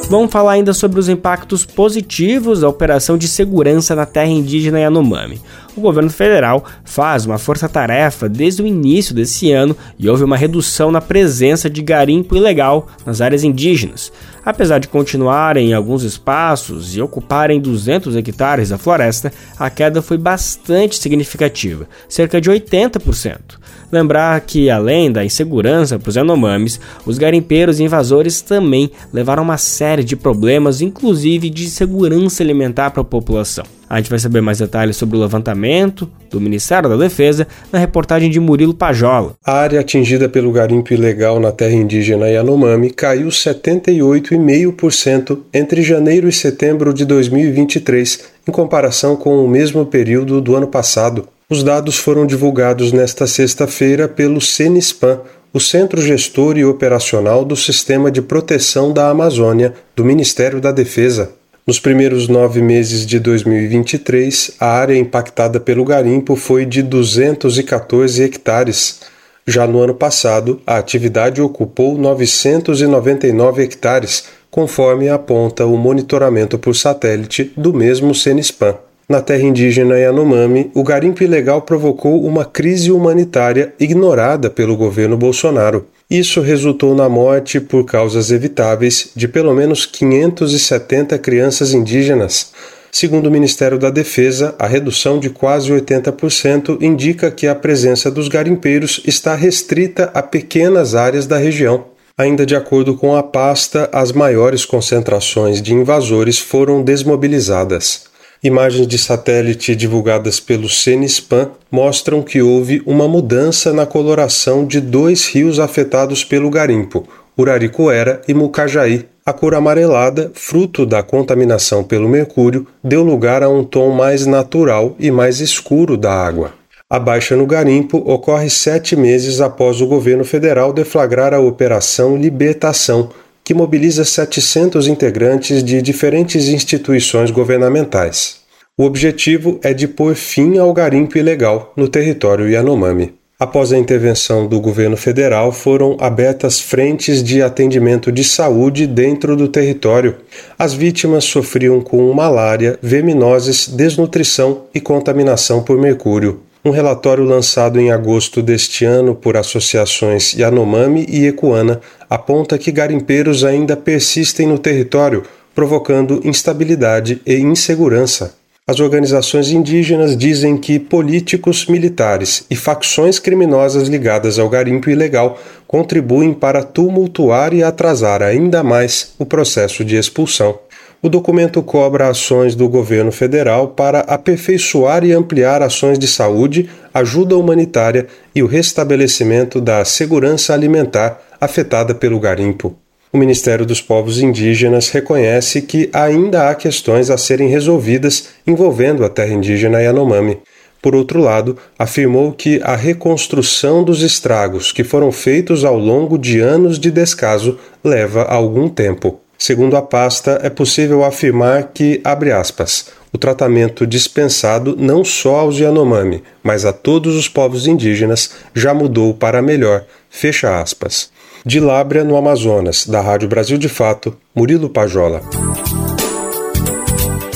[0.09, 5.39] Vamos falar ainda sobre os impactos positivos da operação de segurança na terra indígena Yanomami.
[5.77, 10.89] O governo federal faz uma força-tarefa desde o início desse ano e houve uma redução
[10.89, 14.11] na presença de garimpo ilegal nas áreas indígenas.
[14.43, 20.17] Apesar de continuarem em alguns espaços e ocuparem 200 hectares da floresta, a queda foi
[20.17, 23.59] bastante significativa, cerca de 80%.
[23.91, 30.03] Lembrar que, além da insegurança para os Yanomamis, os garimpeiros invasores também levaram uma série
[30.03, 33.65] de problemas, inclusive de segurança alimentar para a população.
[33.89, 38.29] A gente vai saber mais detalhes sobre o levantamento do Ministério da Defesa na reportagem
[38.29, 39.33] de Murilo Pajola.
[39.43, 46.31] A área atingida pelo garimpo ilegal na terra indígena Yanomami caiu 78,5% entre janeiro e
[46.31, 51.27] setembro de 2023, em comparação com o mesmo período do ano passado.
[51.51, 55.19] Os dados foram divulgados nesta sexta-feira pelo CENISPAN,
[55.51, 61.31] o Centro Gestor e Operacional do Sistema de Proteção da Amazônia do Ministério da Defesa.
[61.65, 68.99] Nos primeiros nove meses de 2023, a área impactada pelo garimpo foi de 214 hectares.
[69.47, 77.51] Já no ano passado, a atividade ocupou 999 hectares, conforme aponta o monitoramento por satélite
[77.57, 78.75] do mesmo CENISPAN.
[79.09, 85.87] Na terra indígena Yanomami, o garimpo ilegal provocou uma crise humanitária ignorada pelo governo Bolsonaro.
[86.07, 92.51] Isso resultou na morte, por causas evitáveis, de pelo menos 570 crianças indígenas.
[92.91, 98.27] Segundo o Ministério da Defesa, a redução de quase 80% indica que a presença dos
[98.27, 101.85] garimpeiros está restrita a pequenas áreas da região.
[102.15, 108.08] Ainda de acordo com a pasta, as maiores concentrações de invasores foram desmobilizadas.
[108.41, 115.27] Imagens de satélite divulgadas pelo CENISPAN mostram que houve uma mudança na coloração de dois
[115.27, 117.05] rios afetados pelo garimpo,
[117.37, 119.05] Uraricoera e Mucajaí.
[119.25, 124.95] A cor amarelada, fruto da contaminação pelo mercúrio, deu lugar a um tom mais natural
[124.97, 126.53] e mais escuro da água.
[126.89, 133.09] A baixa no garimpo ocorre sete meses após o governo federal deflagrar a Operação Libertação,
[133.49, 138.41] que mobiliza 700 integrantes de diferentes instituições governamentais.
[138.77, 143.15] O objetivo é de pôr fim ao garimpo ilegal no território Yanomami.
[143.39, 149.47] Após a intervenção do governo federal, foram abertas frentes de atendimento de saúde dentro do
[149.47, 150.17] território.
[150.55, 156.41] As vítimas sofriam com malária, verminoses, desnutrição e contaminação por mercúrio.
[156.63, 163.45] Um relatório lançado em agosto deste ano por associações Yanomami e Ecuana aponta que garimpeiros
[163.45, 165.23] ainda persistem no território,
[165.55, 168.35] provocando instabilidade e insegurança.
[168.67, 176.33] As organizações indígenas dizem que políticos, militares e facções criminosas ligadas ao garimpo ilegal contribuem
[176.33, 180.59] para tumultuar e atrasar ainda mais o processo de expulsão.
[181.01, 187.37] O documento cobra ações do governo federal para aperfeiçoar e ampliar ações de saúde, ajuda
[187.37, 192.75] humanitária e o restabelecimento da segurança alimentar afetada pelo garimpo.
[193.13, 199.09] O Ministério dos Povos Indígenas reconhece que ainda há questões a serem resolvidas envolvendo a
[199.09, 200.37] terra indígena Yanomami.
[200.81, 206.41] Por outro lado, afirmou que a reconstrução dos estragos que foram feitos ao longo de
[206.41, 209.19] anos de descaso leva algum tempo.
[209.41, 215.57] Segundo a pasta, é possível afirmar que, abre aspas, o tratamento dispensado não só aos
[215.57, 221.09] Yanomami, mas a todos os povos indígenas já mudou para melhor, fecha aspas.
[221.45, 225.21] De Lábrea, no Amazonas, da Rádio Brasil de Fato, Murilo Pajola.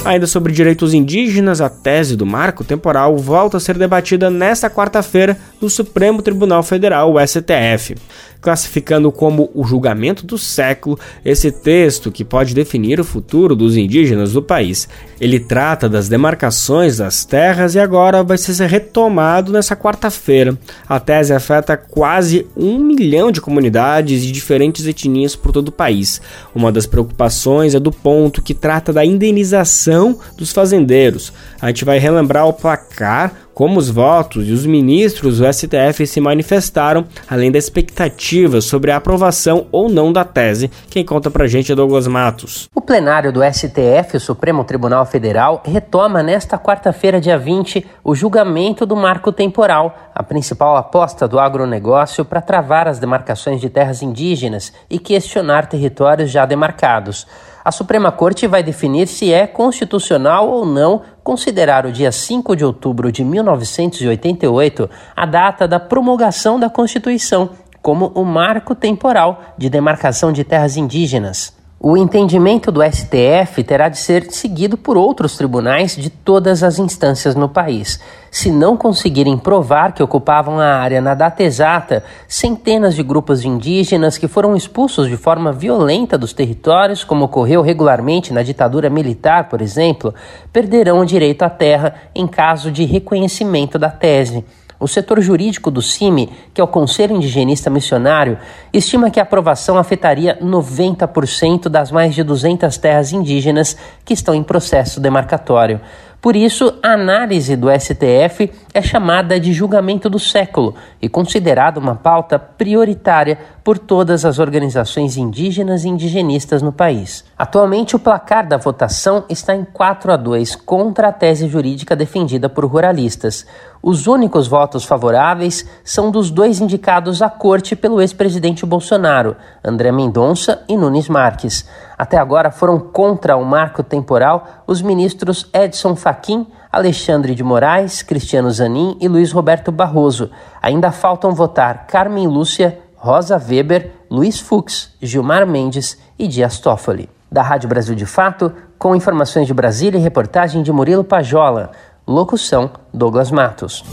[0.03, 5.37] Ainda sobre direitos indígenas, a tese do marco temporal volta a ser debatida nesta quarta-feira
[5.61, 7.95] no Supremo Tribunal Federal, o STF
[8.43, 14.33] classificando como o julgamento do século esse texto que pode definir o futuro dos indígenas
[14.33, 14.87] do país.
[15.19, 20.57] Ele trata das demarcações das terras e agora vai ser retomado nessa quarta-feira.
[20.87, 26.21] A tese afeta quase um milhão de comunidades de diferentes etnias por todo o país.
[26.53, 31.31] Uma das preocupações é do ponto que trata da indenização dos fazendeiros.
[31.61, 36.19] A gente vai relembrar o placar como os votos e os ministros do STF se
[36.19, 40.71] manifestaram, além da expectativa sobre a aprovação ou não da tese.
[40.89, 42.69] Quem conta pra gente é Douglas Matos.
[42.73, 48.85] O plenário do STF, o Supremo Tribunal Federal, retoma nesta quarta-feira, dia 20, o julgamento
[48.85, 54.73] do marco temporal, a principal aposta do agronegócio para travar as demarcações de terras indígenas
[54.89, 57.27] e questionar territórios já demarcados.
[57.63, 62.65] A Suprema Corte vai definir se é constitucional ou não considerar o dia 5 de
[62.65, 67.51] outubro de 1988 a data da promulgação da Constituição
[67.81, 71.62] como o marco temporal de demarcação de terras indígenas.
[71.85, 77.35] O entendimento do STF terá de ser seguido por outros tribunais de todas as instâncias
[77.35, 77.99] no país.
[78.31, 83.49] Se não conseguirem provar que ocupavam a área na data exata, centenas de grupos de
[83.49, 89.49] indígenas que foram expulsos de forma violenta dos territórios, como ocorreu regularmente na ditadura militar,
[89.49, 90.15] por exemplo,
[90.53, 94.45] perderão o direito à terra em caso de reconhecimento da tese.
[94.83, 98.37] O setor jurídico do CIMI, que é o Conselho Indigenista Missionário,
[98.73, 104.43] estima que a aprovação afetaria 90% das mais de 200 terras indígenas que estão em
[104.43, 105.79] processo demarcatório.
[106.21, 111.95] Por isso, a análise do STF é chamada de julgamento do século e considerada uma
[111.95, 117.23] pauta prioritária por todas as organizações indígenas e indigenistas no país.
[117.37, 122.49] Atualmente, o placar da votação está em 4 a 2 contra a tese jurídica defendida
[122.49, 123.45] por ruralistas.
[123.81, 130.63] Os únicos votos favoráveis são dos dois indicados à corte pelo ex-presidente Bolsonaro, André Mendonça
[130.67, 131.67] e Nunes Marques.
[131.97, 138.49] Até agora foram contra o marco temporal os ministros Edson Fachin, Alexandre de Moraes, Cristiano
[138.63, 140.29] Zanin e Luiz Roberto Barroso.
[140.61, 147.09] Ainda faltam votar Carmen Lúcia, Rosa Weber, Luiz Fux, Gilmar Mendes e Dias Toffoli.
[147.29, 151.71] Da Rádio Brasil de Fato, com informações de Brasília e reportagem de Murilo Pajola.
[152.07, 153.83] Locução: Douglas Matos.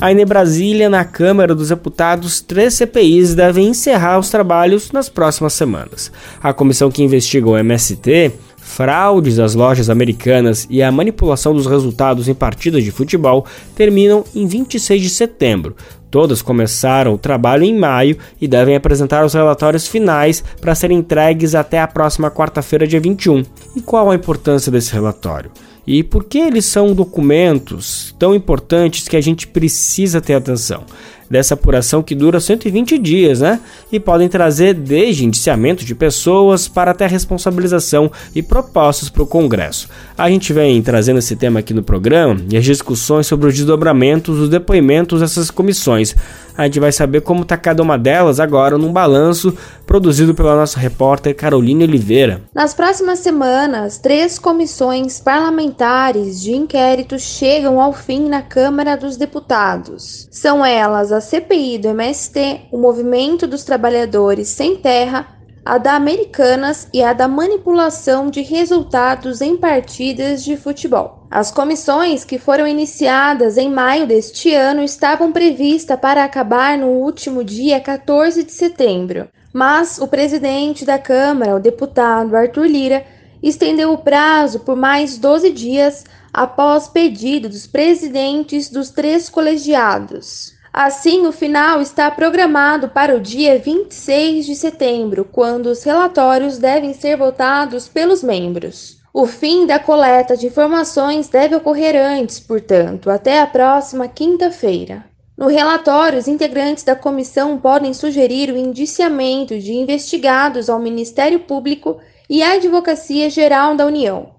[0.00, 5.52] Aí em Brasília, na Câmara dos Deputados, três CPIs devem encerrar os trabalhos nas próximas
[5.52, 6.10] semanas.
[6.42, 8.32] A comissão que investiga o MST,
[8.62, 13.44] fraudes às lojas americanas e a manipulação dos resultados em partidas de futebol
[13.74, 15.76] terminam em 26 de setembro.
[16.10, 21.54] Todas começaram o trabalho em maio e devem apresentar os relatórios finais para serem entregues
[21.54, 23.42] até a próxima quarta-feira, dia 21.
[23.74, 25.50] E qual a importância desse relatório?
[25.86, 30.84] E por que eles são documentos tão importantes que a gente precisa ter atenção?
[31.32, 33.58] Dessa apuração que dura 120 dias, né?
[33.90, 39.88] E podem trazer desde indiciamento de pessoas para até responsabilização e propostas para o Congresso.
[40.18, 44.38] A gente vem trazendo esse tema aqui no programa e as discussões sobre os desdobramentos,
[44.38, 46.14] os depoimentos dessas comissões.
[46.56, 50.78] A gente vai saber como está cada uma delas agora num balanço produzido pela nossa
[50.78, 52.42] repórter Caroline Oliveira.
[52.54, 60.28] Nas próximas semanas, três comissões parlamentares de inquérito chegam ao fim na Câmara dos Deputados.
[60.30, 66.88] São elas a CPI do MST, o Movimento dos Trabalhadores Sem Terra, a da Americanas
[66.92, 71.26] e a da manipulação de resultados em partidas de futebol.
[71.30, 77.44] As comissões, que foram iniciadas em maio deste ano, estavam previstas para acabar no último
[77.44, 83.04] dia 14 de setembro, mas o presidente da Câmara, o deputado Arthur Lira,
[83.42, 90.54] estendeu o prazo por mais 12 dias após pedido dos presidentes dos três colegiados.
[90.72, 96.94] Assim, o final está programado para o dia 26 de setembro, quando os relatórios devem
[96.94, 98.96] ser votados pelos membros.
[99.12, 105.04] O fim da coleta de informações deve ocorrer antes, portanto, até a próxima quinta-feira.
[105.36, 112.00] No relatório, os integrantes da comissão podem sugerir o indiciamento de investigados ao Ministério Público
[112.30, 114.36] e à Advocacia Geral da União.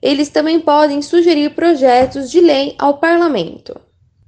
[0.00, 3.80] Eles também podem sugerir projetos de lei ao Parlamento.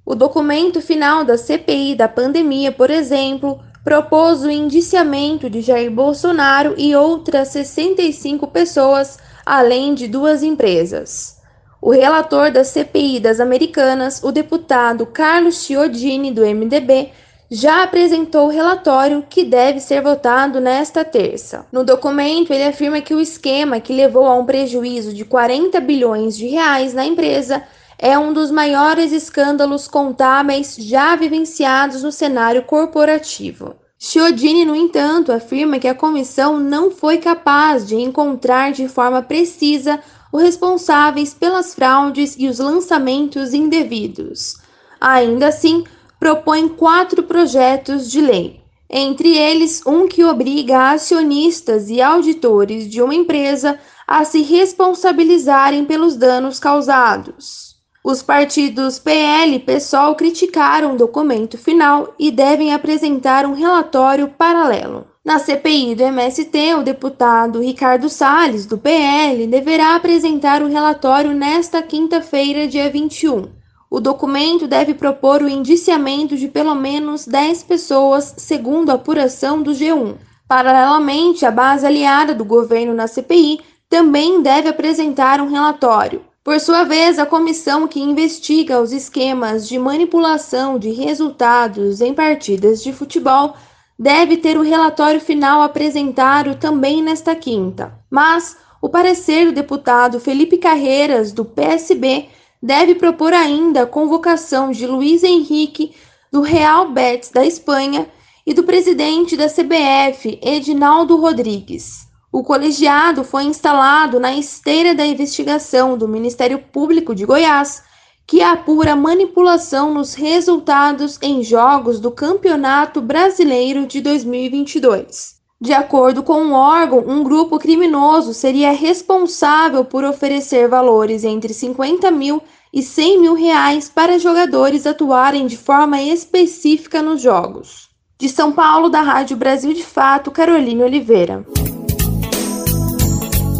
[0.06, 6.74] O documento final da CPI da pandemia, por exemplo, propôs o indiciamento de Jair Bolsonaro
[6.76, 11.38] e outras 65 pessoas, além de duas empresas.
[11.80, 17.10] O relator da CPI das Americanas, o deputado Carlos Chiodini, do MDB,
[17.50, 21.64] já apresentou o relatório que deve ser votado nesta terça.
[21.72, 26.36] No documento, ele afirma que o esquema que levou a um prejuízo de 40 bilhões
[26.36, 27.62] de reais na empresa
[27.98, 33.76] é um dos maiores escândalos contábeis já vivenciados no cenário corporativo.
[33.98, 40.00] Chiodini, no entanto, afirma que a comissão não foi capaz de encontrar de forma precisa
[40.32, 44.56] os responsáveis pelas fraudes e os lançamentos indevidos.
[45.00, 45.84] Ainda assim,
[46.18, 53.14] propõe quatro projetos de lei, entre eles um que obriga acionistas e auditores de uma
[53.14, 57.73] empresa a se responsabilizarem pelos danos causados.
[58.06, 65.06] Os partidos PL e PSOL criticaram o documento final e devem apresentar um relatório paralelo.
[65.24, 71.80] Na CPI do MST, o deputado Ricardo Salles, do PL, deverá apresentar o relatório nesta
[71.80, 73.46] quinta-feira, dia 21.
[73.90, 79.70] O documento deve propor o indiciamento de pelo menos 10 pessoas, segundo a apuração do
[79.70, 80.16] G1.
[80.46, 86.20] Paralelamente, a base aliada do governo na CPI também deve apresentar um relatório.
[86.44, 92.82] Por sua vez, a comissão que investiga os esquemas de manipulação de resultados em partidas
[92.82, 93.56] de futebol
[93.98, 97.98] deve ter o relatório final apresentado também nesta quinta.
[98.10, 102.28] Mas o parecer do deputado Felipe Carreiras, do PSB,
[102.62, 105.94] deve propor ainda a convocação de Luiz Henrique,
[106.30, 108.06] do Real Betis da Espanha,
[108.46, 112.03] e do presidente da CBF, Edinaldo Rodrigues.
[112.34, 117.84] O colegiado foi instalado na esteira da investigação do Ministério Público de Goiás,
[118.26, 125.36] que apura manipulação nos resultados em jogos do Campeonato Brasileiro de 2022.
[125.60, 132.10] De acordo com o órgão, um grupo criminoso seria responsável por oferecer valores entre 50
[132.10, 137.90] mil e 100 mil reais para jogadores atuarem de forma específica nos jogos.
[138.18, 141.46] De São Paulo, da Rádio Brasil de Fato, Caroline Oliveira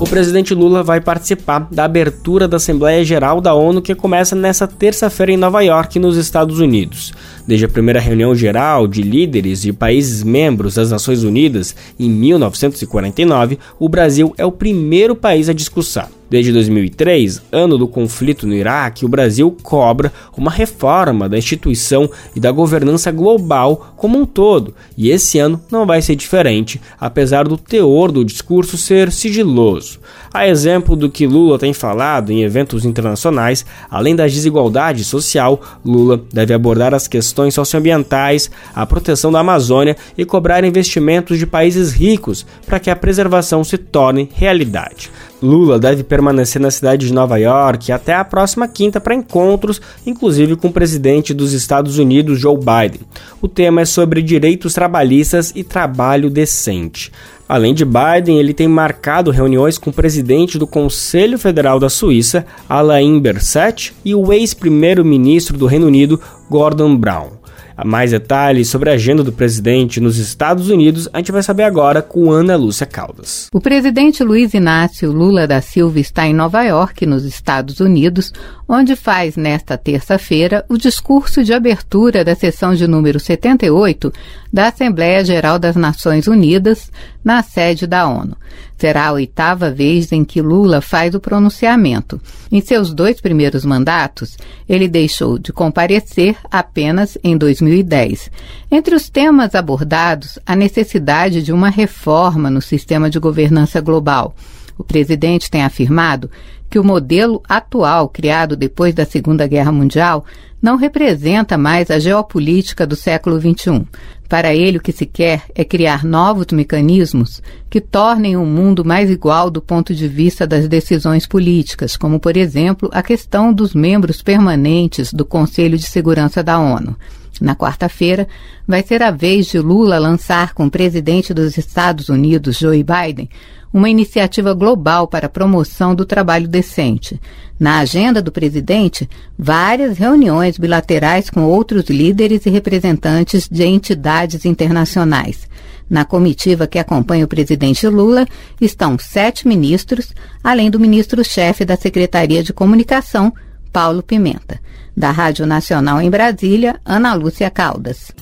[0.05, 4.69] o presidente Lula vai participar da abertura da Assembleia Geral da ONU que começa nesta
[4.69, 7.11] terça-feira em Nova York, nos Estados Unidos.
[7.47, 13.59] Desde a primeira reunião geral de líderes de países membros das Nações Unidas em 1949,
[13.79, 16.11] o Brasil é o primeiro país a discursar.
[16.31, 22.41] Desde 2003, ano do conflito no Iraque, o Brasil cobra uma reforma da instituição e
[22.41, 27.59] da governança global como um todo, e esse ano não vai ser diferente, apesar do
[27.59, 30.01] teor do discurso ser sigiloso.
[30.33, 36.21] A exemplo do que Lula tem falado em eventos internacionais, além da desigualdade social, Lula
[36.33, 42.47] deve abordar as questões socioambientais, a proteção da Amazônia e cobrar investimentos de países ricos
[42.67, 45.11] para que a preservação se torne realidade.
[45.45, 50.57] Lula deve permanecer na cidade de Nova York até a próxima quinta para encontros, inclusive
[50.57, 53.03] com o presidente dos Estados Unidos, Joe Biden.
[53.43, 57.13] O tema é sobre direitos trabalhistas e trabalho decente.
[57.47, 62.47] Além de Biden, ele tem marcado reuniões com o presidente do Conselho Federal da Suíça,
[62.67, 66.19] Alain Berset, e o ex-primeiro-ministro do Reino Unido,
[66.49, 67.44] Gordon Brown.
[67.85, 72.03] Mais detalhes sobre a agenda do presidente nos Estados Unidos a gente vai saber agora
[72.03, 73.49] com Ana Lúcia Caldas.
[73.53, 78.33] O presidente Luiz Inácio Lula da Silva está em Nova York, nos Estados Unidos,
[78.69, 84.13] onde faz nesta terça-feira o discurso de abertura da sessão de número 78
[84.53, 86.91] da Assembleia Geral das Nações Unidas,
[87.25, 88.37] na sede da ONU.
[88.77, 92.21] Será a oitava vez em que Lula faz o pronunciamento.
[92.53, 94.37] Em seus dois primeiros mandatos,
[94.69, 98.31] ele deixou de comparecer apenas em 2010.
[98.71, 104.35] Entre os temas abordados, a necessidade de uma reforma no sistema de governança global.
[104.77, 106.29] O presidente tem afirmado
[106.75, 110.25] que o modelo atual, criado depois da Segunda Guerra Mundial,
[110.61, 113.87] não representa mais a geopolítica do século XXI.
[114.29, 119.09] Para ele, o que se quer é criar novos mecanismos que tornem o mundo mais
[119.09, 124.21] igual do ponto de vista das decisões políticas, como, por exemplo, a questão dos membros
[124.21, 126.97] permanentes do Conselho de Segurança da ONU.
[127.41, 128.27] Na quarta-feira,
[128.67, 133.29] vai ser a vez de Lula lançar com o presidente dos Estados Unidos, Joe Biden,
[133.75, 137.21] uma iniciativa global para a promoção do trabalho decente.
[137.59, 145.49] Na agenda do presidente, várias reuniões bilaterais com outros líderes e representantes de entidades internacionais.
[145.91, 148.29] Na comitiva que acompanha o presidente Lula
[148.61, 153.33] estão sete ministros, além do ministro-chefe da Secretaria de Comunicação,
[153.73, 154.61] Paulo Pimenta.
[154.97, 158.13] Da Rádio Nacional em Brasília, Ana Lúcia Caldas.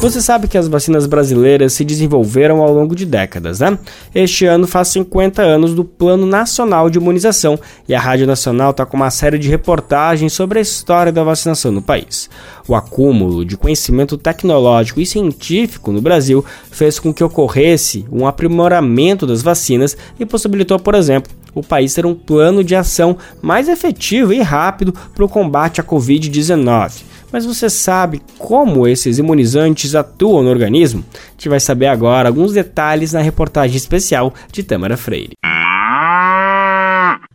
[0.00, 3.76] Você sabe que as vacinas brasileiras se desenvolveram ao longo de décadas, né?
[4.14, 8.86] Este ano faz 50 anos do Plano Nacional de Imunização e a Rádio Nacional está
[8.86, 12.30] com uma série de reportagens sobre a história da vacinação no país.
[12.68, 19.26] O acúmulo de conhecimento tecnológico e científico no Brasil fez com que ocorresse um aprimoramento
[19.26, 24.32] das vacinas e possibilitou, por exemplo, o país ter um plano de ação mais efetivo
[24.32, 27.02] e rápido para o combate à Covid-19.
[27.30, 31.04] Mas você sabe como esses imunizantes atuam no organismo?
[31.12, 35.36] A gente vai saber agora alguns detalhes na reportagem especial de Tâmara Freire.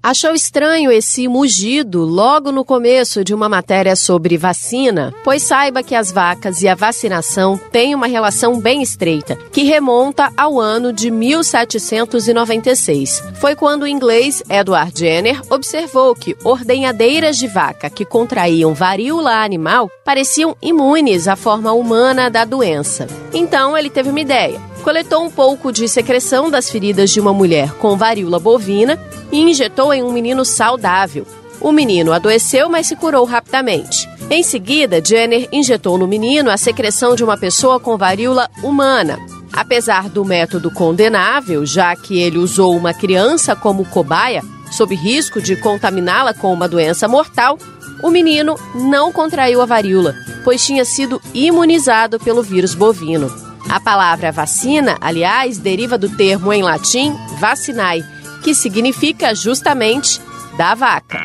[0.06, 5.14] Achou estranho esse mugido logo no começo de uma matéria sobre vacina?
[5.24, 10.30] Pois saiba que as vacas e a vacinação têm uma relação bem estreita, que remonta
[10.36, 13.24] ao ano de 1796.
[13.36, 19.90] Foi quando o inglês Edward Jenner observou que ordenhadeiras de vaca que contraíam varíola animal
[20.04, 23.08] pareciam imunes à forma humana da doença.
[23.34, 27.72] Então ele teve uma ideia coletou um pouco de secreção das feridas de uma mulher
[27.76, 29.00] com varíola bovina
[29.32, 31.26] e injetou em um menino saudável.
[31.62, 34.10] O menino adoeceu, mas se curou rapidamente.
[34.30, 39.18] Em seguida, Jenner injetou no menino a secreção de uma pessoa com varíola humana.
[39.54, 45.56] Apesar do método condenável, já que ele usou uma criança como cobaia, sob risco de
[45.56, 47.58] contaminá-la com uma doença mortal,
[48.02, 50.14] o menino não contraiu a varíola,
[50.44, 53.53] pois tinha sido imunizado pelo vírus bovino.
[53.70, 58.04] A palavra vacina, aliás, deriva do termo em latim vacinae,
[58.44, 60.22] que significa justamente
[60.58, 61.20] da vaca.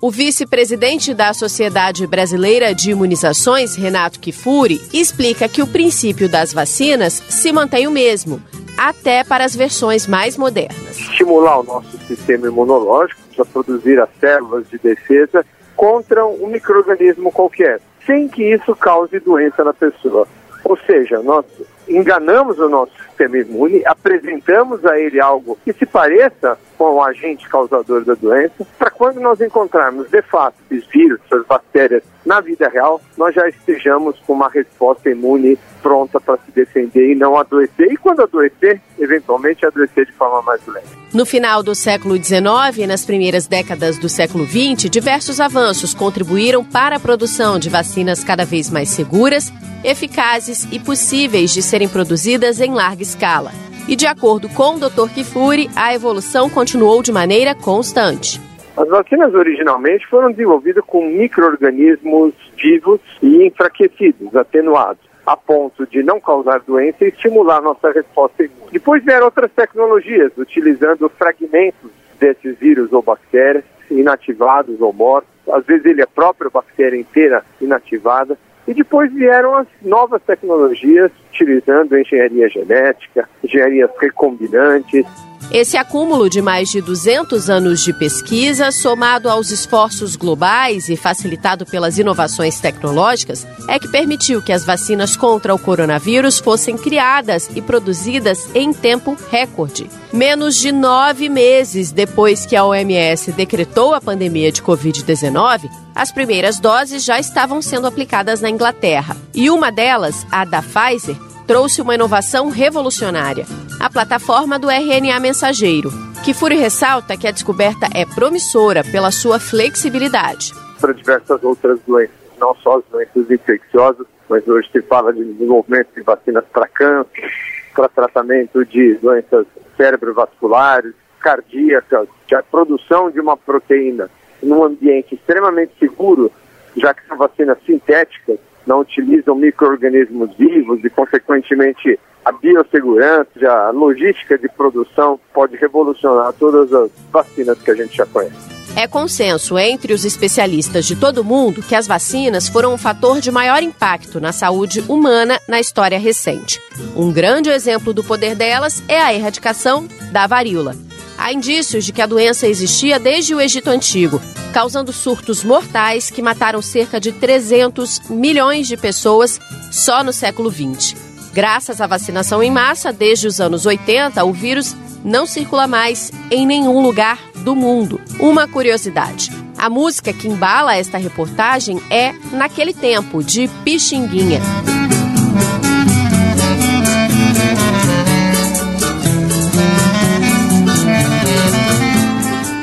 [0.00, 7.14] O vice-presidente da Sociedade Brasileira de Imunizações, Renato Kifuri, explica que o princípio das vacinas
[7.28, 8.42] se mantém o mesmo,
[8.76, 10.98] até para as versões mais modernas.
[10.98, 15.44] Estimular o nosso sistema imunológico para produzir as células de defesa
[15.74, 20.26] contra um microorganismo qualquer, sem que isso cause doença na pessoa.
[20.68, 21.46] Ou seja, nós
[21.88, 27.48] enganamos o nosso sistema imune, apresentamos a ele algo que se pareça com o agente
[27.48, 32.68] causador da doença, para quando nós encontrarmos de fato esses vírus, essas bactérias na vida
[32.68, 37.90] real, nós já estejamos com uma resposta imune pronta para se defender e não adoecer.
[37.90, 40.86] E quando adoecer, eventualmente adoecer de forma mais leve.
[41.14, 46.62] No final do século XIX e nas primeiras décadas do século XX, diversos avanços contribuíram
[46.62, 49.50] para a produção de vacinas cada vez mais seguras,
[49.82, 53.52] eficazes e possíveis de serem produzidas em larga escala.
[53.86, 55.14] E de acordo com o Dr.
[55.14, 58.40] Kifuri, a evolução continuou de maneira constante.
[58.76, 66.20] As vacinas originalmente foram desenvolvidas com micro-organismos vivos e enfraquecidos, atenuados, a ponto de não
[66.20, 68.72] causar doença e estimular nossa resposta imune.
[68.72, 75.30] Depois vieram outras tecnologias, utilizando fragmentos desses vírus ou bactérias inativados ou mortos.
[75.48, 78.36] Às vezes ele é a própria bactéria inteira inativada.
[78.68, 85.06] E depois vieram as novas tecnologias, utilizando engenharia genética, engenharias recombinantes,
[85.50, 91.64] esse acúmulo de mais de 200 anos de pesquisa, somado aos esforços globais e facilitado
[91.64, 97.62] pelas inovações tecnológicas, é que permitiu que as vacinas contra o coronavírus fossem criadas e
[97.62, 99.88] produzidas em tempo recorde.
[100.12, 106.60] Menos de nove meses depois que a OMS decretou a pandemia de Covid-19, as primeiras
[106.60, 109.16] doses já estavam sendo aplicadas na Inglaterra.
[109.34, 111.16] E uma delas, a da Pfizer,
[111.48, 113.46] trouxe uma inovação revolucionária:
[113.80, 115.90] a plataforma do RNA mensageiro.
[116.22, 120.52] Kifuri ressalta que a descoberta é promissora pela sua flexibilidade.
[120.78, 125.88] Para diversas outras doenças, não só as doenças infecciosas, mas hoje se fala de desenvolvimento
[125.96, 127.32] de vacinas para câncer,
[127.74, 129.46] para tratamento de doenças
[129.76, 134.10] cerebrovasculares, cardíacas, a produção de uma proteína
[134.42, 136.30] num ambiente extremamente seguro,
[136.76, 138.38] já que são vacinas sintéticas,
[138.68, 146.72] não utilizam micro-organismos vivos e, consequentemente, a biossegurança, a logística de produção pode revolucionar todas
[146.72, 148.58] as vacinas que a gente já conhece.
[148.76, 153.30] É consenso entre os especialistas de todo mundo que as vacinas foram um fator de
[153.30, 156.60] maior impacto na saúde humana na história recente.
[156.94, 160.76] Um grande exemplo do poder delas é a erradicação da varíola.
[161.18, 166.22] Há indícios de que a doença existia desde o Egito Antigo, causando surtos mortais que
[166.22, 169.40] mataram cerca de 300 milhões de pessoas
[169.72, 170.94] só no século XX.
[171.34, 176.46] Graças à vacinação em massa, desde os anos 80, o vírus não circula mais em
[176.46, 178.00] nenhum lugar do mundo.
[178.20, 184.40] Uma curiosidade: a música que embala esta reportagem é Naquele Tempo, de Pixinguinha.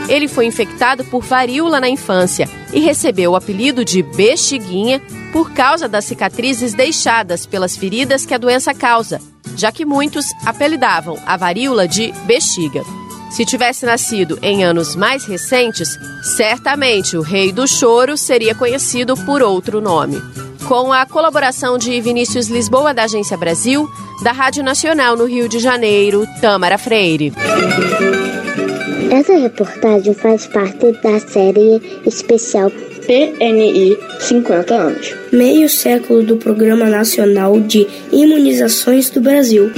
[0.08, 5.02] Ele foi infectado por varíola na infância e recebeu o apelido de Bexiguinha
[5.32, 9.20] por causa das cicatrizes deixadas pelas feridas que a doença causa,
[9.56, 12.84] já que muitos apelidavam a varíola de bexiga.
[13.32, 15.90] Se tivesse nascido em anos mais recentes,
[16.38, 20.22] certamente o Rei do Choro seria conhecido por outro nome.
[20.68, 23.90] Com a colaboração de Vinícius Lisboa, da Agência Brasil,
[24.24, 27.34] da Rádio Nacional no Rio de Janeiro, Tâmara Freire.
[29.16, 35.16] Essa reportagem faz parte da série especial PNI 50 anos.
[35.32, 39.72] Meio século do Programa Nacional de Imunizações do Brasil.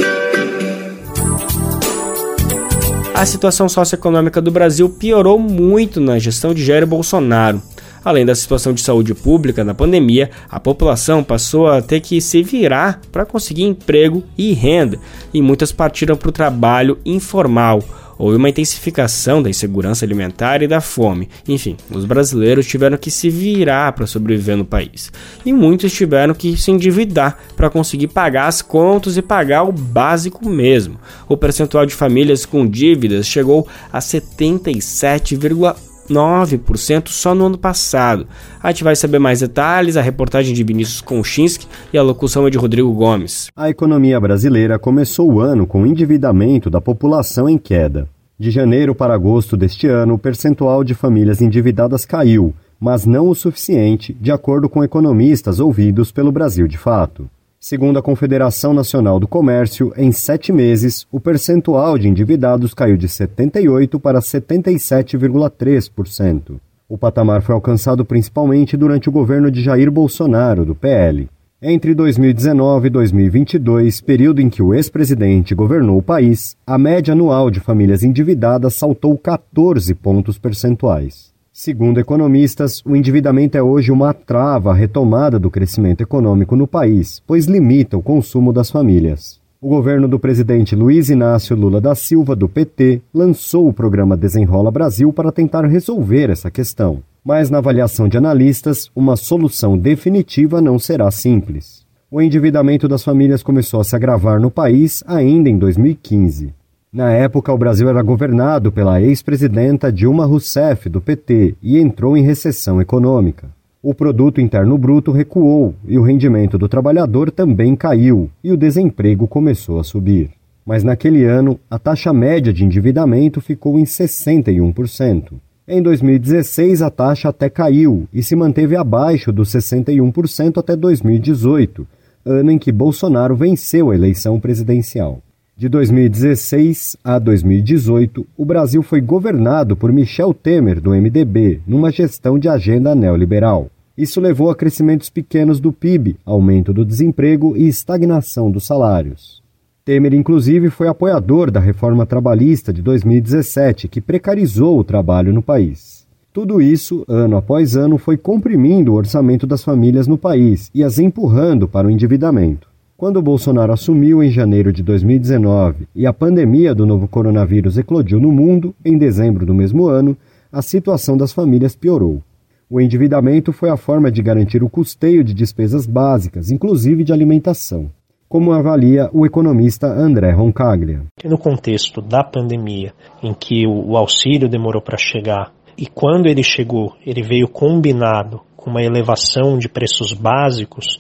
[3.14, 7.62] A situação socioeconômica do Brasil piorou muito na gestão de Jair Bolsonaro.
[8.04, 12.42] Além da situação de saúde pública na pandemia, a população passou a ter que se
[12.42, 14.98] virar para conseguir emprego e renda,
[15.32, 17.84] e muitas partiram para o trabalho informal
[18.18, 21.30] houve uma intensificação da insegurança alimentar e da fome.
[21.48, 25.12] Enfim, os brasileiros tiveram que se virar para sobreviver no país.
[25.46, 30.48] E muitos tiveram que se endividar para conseguir pagar as contas e pagar o básico
[30.50, 31.00] mesmo.
[31.28, 35.87] O percentual de famílias com dívidas chegou a 77,1%.
[36.10, 38.28] 9% só no ano passado.
[38.62, 42.50] A gente vai saber mais detalhes, a reportagem de Vinícius Konchinski e a locução é
[42.50, 43.48] de Rodrigo Gomes.
[43.56, 48.08] A economia brasileira começou o ano com o endividamento da população em queda.
[48.40, 53.36] De janeiro para agosto deste ano, o percentual de famílias endividadas caiu, mas não o
[53.36, 57.28] suficiente, de acordo com economistas ouvidos pelo Brasil de Fato.
[57.70, 63.10] Segundo a Confederação Nacional do Comércio, em sete meses, o percentual de endividados caiu de
[63.10, 66.62] 78% para 77,3%.
[66.88, 71.28] O patamar foi alcançado principalmente durante o governo de Jair Bolsonaro, do PL.
[71.62, 77.52] Entre 2019 e 2022, período em que o ex-presidente governou o país, a média anual
[77.52, 81.36] de famílias endividadas saltou 14 pontos percentuais.
[81.60, 87.20] Segundo economistas, o endividamento é hoje uma trava à retomada do crescimento econômico no país,
[87.26, 89.40] pois limita o consumo das famílias.
[89.60, 94.70] O governo do presidente Luiz Inácio Lula da Silva, do PT, lançou o programa Desenrola
[94.70, 97.02] Brasil para tentar resolver essa questão.
[97.26, 101.88] Mas, na avaliação de analistas, uma solução definitiva não será simples.
[102.12, 106.54] O endividamento das famílias começou a se agravar no país ainda em 2015.
[106.98, 112.24] Na época, o Brasil era governado pela ex-presidenta Dilma Rousseff, do PT, e entrou em
[112.24, 113.50] recessão econômica.
[113.84, 119.28] O produto interno bruto recuou e o rendimento do trabalhador também caiu, e o desemprego
[119.28, 120.32] começou a subir.
[120.66, 125.34] Mas naquele ano, a taxa média de endividamento ficou em 61%.
[125.68, 131.88] Em 2016, a taxa até caiu e se manteve abaixo dos 61% até 2018,
[132.26, 135.22] ano em que Bolsonaro venceu a eleição presidencial.
[135.60, 142.38] De 2016 a 2018, o Brasil foi governado por Michel Temer, do MDB, numa gestão
[142.38, 143.68] de agenda neoliberal.
[143.98, 149.42] Isso levou a crescimentos pequenos do PIB, aumento do desemprego e estagnação dos salários.
[149.84, 156.06] Temer, inclusive, foi apoiador da reforma trabalhista de 2017, que precarizou o trabalho no país.
[156.32, 161.00] Tudo isso, ano após ano, foi comprimindo o orçamento das famílias no país e as
[161.00, 162.77] empurrando para o endividamento.
[162.98, 168.32] Quando Bolsonaro assumiu em janeiro de 2019 e a pandemia do novo coronavírus eclodiu no
[168.32, 170.18] mundo, em dezembro do mesmo ano,
[170.52, 172.24] a situação das famílias piorou.
[172.68, 177.92] O endividamento foi a forma de garantir o custeio de despesas básicas, inclusive de alimentação,
[178.28, 181.04] como avalia o economista André Roncaglia.
[181.24, 186.96] No contexto da pandemia, em que o auxílio demorou para chegar, e quando ele chegou,
[187.06, 190.98] ele veio combinado com uma elevação de preços básicos,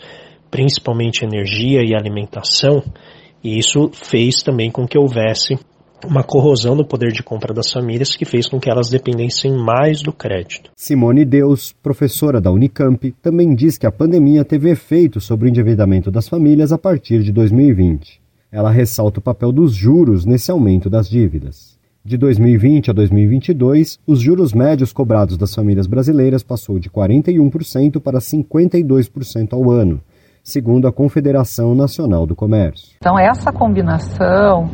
[0.50, 2.84] principalmente energia e alimentação,
[3.44, 5.58] e isso fez também com que houvesse
[6.06, 10.02] uma corrosão no poder de compra das famílias que fez com que elas dependessem mais
[10.02, 10.70] do crédito.
[10.76, 16.12] Simone Deus, professora da Unicamp, também diz que a pandemia teve efeito sobre o endividamento
[16.12, 18.22] das famílias a partir de 2020.
[18.52, 21.78] Ela ressalta o papel dos juros nesse aumento das dívidas.
[22.06, 28.20] De 2020 a 2022, os juros médios cobrados das famílias brasileiras passou de 41% para
[28.20, 30.02] 52% ao ano,
[30.48, 32.96] segundo a Confederação Nacional do Comércio.
[33.00, 34.70] Então, essa combinação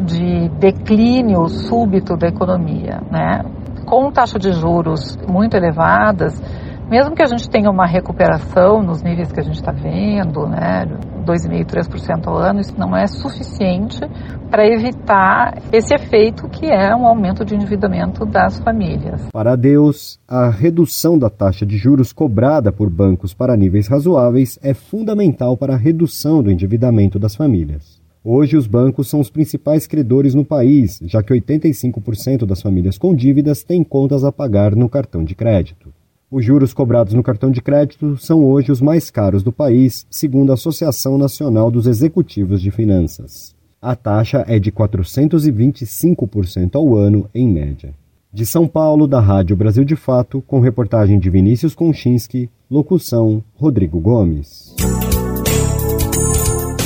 [0.00, 3.42] de declínio súbito da economia, né,
[3.84, 6.40] com taxa de juros muito elevadas,
[6.88, 10.86] mesmo que a gente tenha uma recuperação nos níveis que a gente está vendo, né,
[11.30, 14.00] 2,5%, 3% ao ano, isso não é suficiente
[14.50, 19.28] para evitar esse efeito que é um aumento de endividamento das famílias.
[19.32, 24.74] Para Deus, a redução da taxa de juros cobrada por bancos para níveis razoáveis é
[24.74, 28.00] fundamental para a redução do endividamento das famílias.
[28.22, 33.14] Hoje, os bancos são os principais credores no país, já que 85% das famílias com
[33.14, 35.90] dívidas têm contas a pagar no cartão de crédito.
[36.30, 40.50] Os juros cobrados no cartão de crédito são hoje os mais caros do país, segundo
[40.50, 43.52] a Associação Nacional dos Executivos de Finanças.
[43.82, 47.92] A taxa é de 425% ao ano, em média.
[48.32, 53.98] De São Paulo, da Rádio Brasil de Fato, com reportagem de Vinícius Konchinski, locução Rodrigo
[53.98, 54.72] Gomes.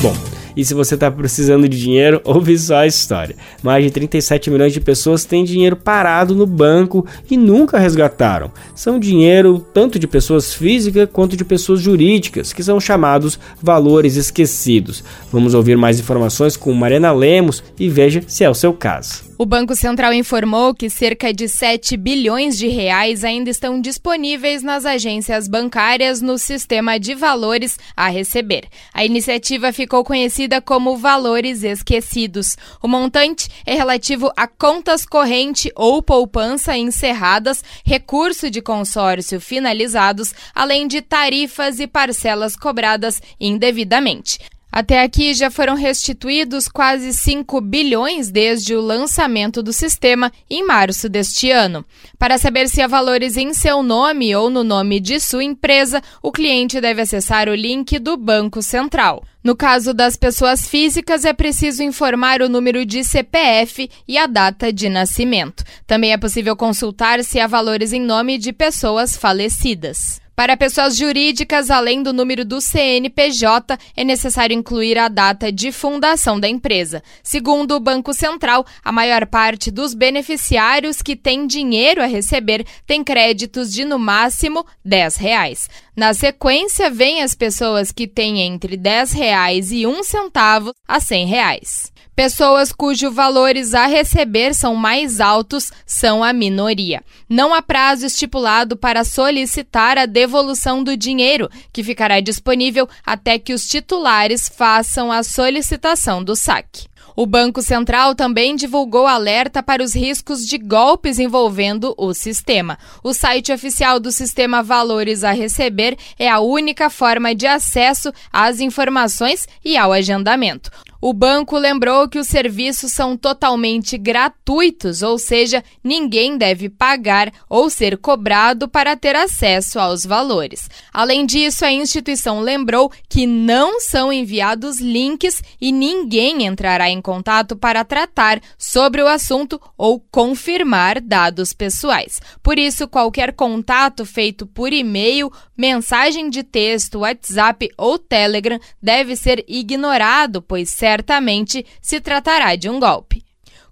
[0.01, 3.36] Bom, e se você está precisando de dinheiro, ouve só a história.
[3.62, 8.50] Mais de 37 milhões de pessoas têm dinheiro parado no banco e nunca resgataram.
[8.74, 15.02] São dinheiro tanto de pessoas físicas quanto de pessoas jurídicas, que são chamados valores esquecidos.
[15.32, 19.24] Vamos ouvir mais informações com Mariana Lemos e veja se é o seu caso.
[19.37, 24.85] O Banco Central informou que cerca de 7 bilhões de reais ainda estão disponíveis nas
[24.87, 28.68] agências bancárias no sistema de valores a receber.
[28.93, 32.57] A iniciativa ficou conhecida como Valores Esquecidos.
[32.80, 40.87] O montante é relativo a contas corrente ou poupança encerradas, recurso de consórcio finalizados, além
[40.87, 44.39] de tarifas e parcelas cobradas indevidamente.
[44.77, 51.09] Até aqui já foram restituídos quase 5 bilhões desde o lançamento do sistema em março
[51.09, 51.85] deste ano.
[52.18, 56.33] Para saber se há valores em seu nome ou no nome de sua empresa, o
[56.33, 59.22] cliente deve acessar o link do Banco Central.
[59.45, 64.72] No caso das pessoas físicas, é preciso informar o número de CPF e a data
[64.72, 65.62] de nascimento.
[65.87, 70.24] Também é possível consultar se há valores em nome de pessoas falecidas.
[70.37, 76.41] Para pessoas jurídicas, além do número do CNPJ, é necessário incluir a data de fundação
[76.41, 77.05] da empresa.
[77.22, 83.05] Segundo o Banco Central, a maior parte dos beneficiários que têm dinheiro a receber tem
[83.05, 85.70] créditos de no máximo 10 reais.
[85.97, 91.26] Na sequência, vêm as pessoas que têm entre 10 reais e um centavo a 100
[91.26, 91.92] reais.
[92.16, 97.03] Pessoas cujos valores a receber são mais altos são a minoria.
[97.28, 103.53] Não há prazo estipulado para solicitar a devolução do dinheiro, que ficará disponível até que
[103.53, 106.86] os titulares façam a solicitação do saque.
[107.17, 112.77] O Banco Central também divulgou alerta para os riscos de golpes envolvendo o sistema.
[113.05, 118.59] O site oficial do sistema Valores a Receber é a única forma de acesso às
[118.59, 120.73] informações e ao agendamento.
[121.07, 127.68] O banco lembrou que os serviços são totalmente gratuitos, ou seja, ninguém deve pagar ou
[127.68, 130.66] ser cobrado para ter acesso aos valores.
[130.90, 137.55] Além disso, a instituição lembrou que não são enviados links e ninguém entrará em contato
[137.55, 142.18] para tratar sobre o assunto ou confirmar dados pessoais.
[142.42, 149.44] Por isso, qualquer contato feito por e-mail, mensagem de texto, WhatsApp ou Telegram deve ser
[149.46, 153.24] ignorado, pois certamente se tratará de um golpe.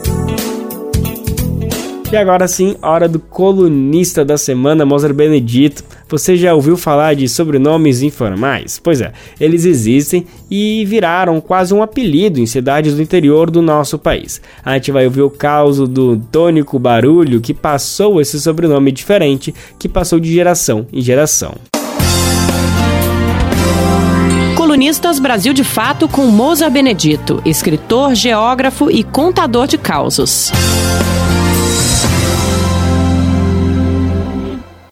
[2.13, 5.85] E agora sim, hora do colunista da semana, Mozart Benedito.
[6.09, 8.81] Você já ouviu falar de sobrenomes informais?
[8.83, 13.97] Pois é, eles existem e viraram quase um apelido em cidades do interior do nosso
[13.97, 14.43] país.
[14.65, 19.89] A gente vai ouvir o caso do Tônico Barulho, que passou esse sobrenome diferente, que
[19.89, 21.55] passou de geração em geração.
[24.57, 30.51] Colunistas Brasil de Fato com Mozart Benedito, escritor, geógrafo e contador de causos.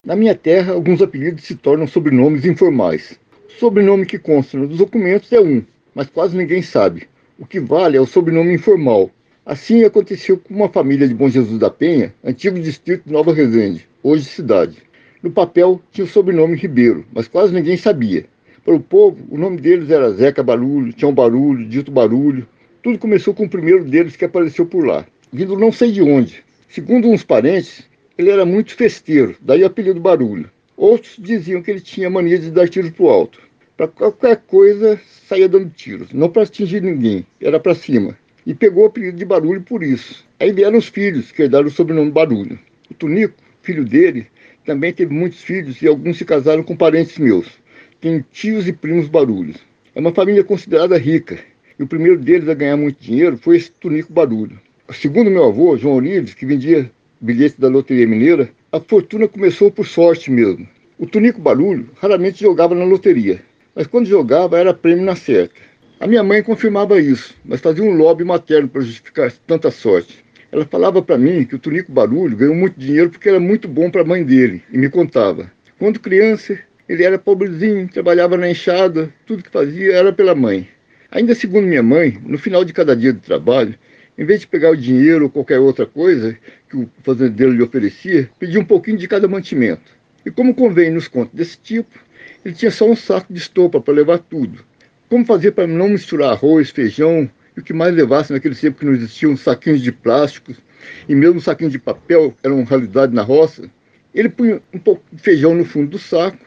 [0.09, 3.21] Na minha terra, alguns apelidos se tornam sobrenomes informais.
[3.47, 5.63] O sobrenome que consta nos documentos é um,
[5.95, 7.07] mas quase ninguém sabe.
[7.39, 9.11] O que vale é o sobrenome informal.
[9.45, 13.87] Assim aconteceu com uma família de Bom Jesus da Penha, antigo distrito de Nova Resende,
[14.03, 14.79] hoje cidade.
[15.23, 18.25] No papel tinha o sobrenome Ribeiro, mas quase ninguém sabia.
[18.65, 22.49] Para o povo, o nome deles era Zeca Barulho, Tião Barulho, Dito Barulho.
[22.83, 26.43] Tudo começou com o primeiro deles que apareceu por lá, vindo não sei de onde.
[26.67, 27.88] Segundo uns parentes,
[28.19, 30.51] ele era muito festeiro, daí o apelido Barulho.
[30.77, 33.41] Outros diziam que ele tinha mania de dar tiros pro alto.
[33.77, 36.13] Para qualquer coisa, saía dando tiros.
[36.13, 38.19] Não para atingir ninguém, era para cima.
[38.45, 40.27] E pegou o apelido de Barulho por isso.
[40.41, 42.59] Aí vieram os filhos, que herdaram o sobrenome Barulho.
[42.91, 44.27] O Tunico, filho dele,
[44.65, 47.47] também teve muitos filhos e alguns se casaram com parentes meus.
[48.01, 49.57] Tem tios e primos Barulhos.
[49.95, 51.39] É uma família considerada rica.
[51.79, 54.59] E o primeiro deles a ganhar muito dinheiro foi esse Tunico Barulho.
[54.93, 56.91] Segundo meu avô, João Orives, que vendia
[57.21, 60.69] bilhete da Loteria Mineira, a fortuna começou por sorte mesmo.
[60.99, 63.41] O Tunico Barulho raramente jogava na loteria,
[63.75, 65.55] mas quando jogava era prêmio na certa.
[66.01, 70.25] A minha mãe confirmava isso, mas fazia um lobby materno para justificar tanta sorte.
[70.51, 73.91] Ela falava para mim que o Tunico Barulho ganhou muito dinheiro porque era muito bom
[73.91, 75.51] para a mãe dele, e me contava.
[75.79, 76.59] Quando criança,
[76.89, 80.69] ele era pobrezinho, trabalhava na enxada, tudo que fazia era pela mãe.
[81.11, 83.75] Ainda segundo minha mãe, no final de cada dia de trabalho,
[84.19, 86.37] em vez de pegar o dinheiro ou qualquer outra coisa
[86.69, 89.97] que o fazendeiro lhe oferecia, pedia um pouquinho de cada mantimento.
[90.27, 91.97] E como convém nos contos desse tipo,
[92.45, 94.65] ele tinha só um saco de estopa para levar tudo.
[95.09, 98.85] Como fazer para não misturar arroz, feijão e o que mais levasse naquele tempo que
[98.85, 100.53] não existiam saquinhos de plástico
[101.09, 103.71] e mesmo saquinhos de papel eram realidade na roça,
[104.13, 106.45] ele punha um pouco de feijão no fundo do saco,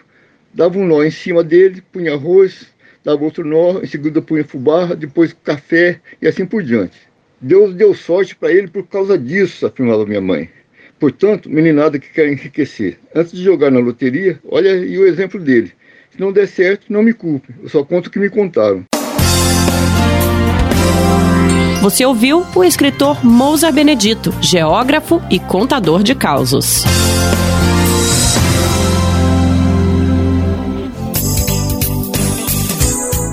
[0.53, 2.67] dava um nó em cima dele, punha arroz,
[3.03, 7.10] dava outro nó, em seguida punha fubá, depois café e assim por diante.
[7.41, 10.47] Deus deu sorte para ele por causa disso, afirmava minha mãe.
[10.99, 15.71] Portanto, meninada que quer enriquecer, antes de jogar na loteria, olha aí o exemplo dele.
[16.11, 18.85] Se não der certo, não me culpe, eu só conto o que me contaram.
[21.81, 26.83] Você ouviu o escritor Mousa Benedito, geógrafo e contador de causos.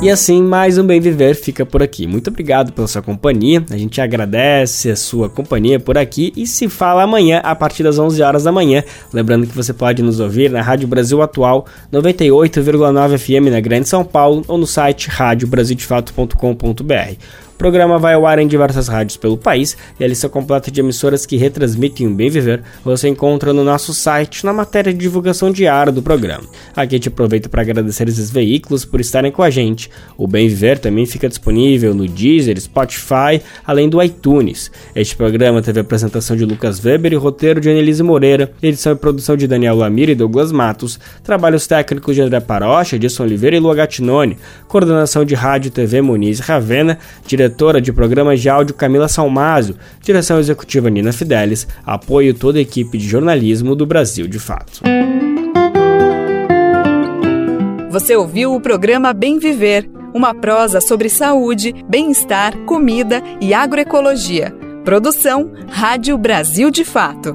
[0.00, 2.06] E assim, mais um Bem Viver fica por aqui.
[2.06, 3.64] Muito obrigado pela sua companhia.
[3.68, 7.98] A gente agradece a sua companhia por aqui e se fala amanhã a partir das
[7.98, 8.84] 11 horas da manhã.
[9.12, 14.04] Lembrando que você pode nos ouvir na Rádio Brasil Atual 98,9 FM na Grande São
[14.04, 17.47] Paulo ou no site radiobrasildefato.com.br.
[17.58, 20.78] O programa vai ao ar em diversas rádios pelo país e a lista completa de
[20.78, 25.50] emissoras que retransmitem o Bem Viver você encontra no nosso site na matéria de divulgação
[25.50, 26.44] diária do programa.
[26.76, 29.90] Aqui a gente aproveita para agradecer esses veículos por estarem com a gente.
[30.16, 34.70] O Bem Viver também fica disponível no Deezer, Spotify, além do iTunes.
[34.94, 38.96] Este programa teve a apresentação de Lucas Weber e roteiro de Annelise Moreira, edição e
[38.96, 43.58] produção de Daniel Lamir e Douglas Matos, trabalhos técnicos de André Parocha, Edson Oliveira e
[43.58, 44.38] Lua Gattinone,
[44.68, 49.76] coordenação de rádio e TV Muniz Ravena, direção diretora de programas de áudio Camila Salmásio,
[50.02, 54.82] direção executiva Nina Fidelis, apoio toda a equipe de jornalismo do Brasil de Fato.
[57.90, 64.54] Você ouviu o programa Bem Viver, uma prosa sobre saúde, bem-estar, comida e agroecologia.
[64.84, 67.34] Produção Rádio Brasil de Fato.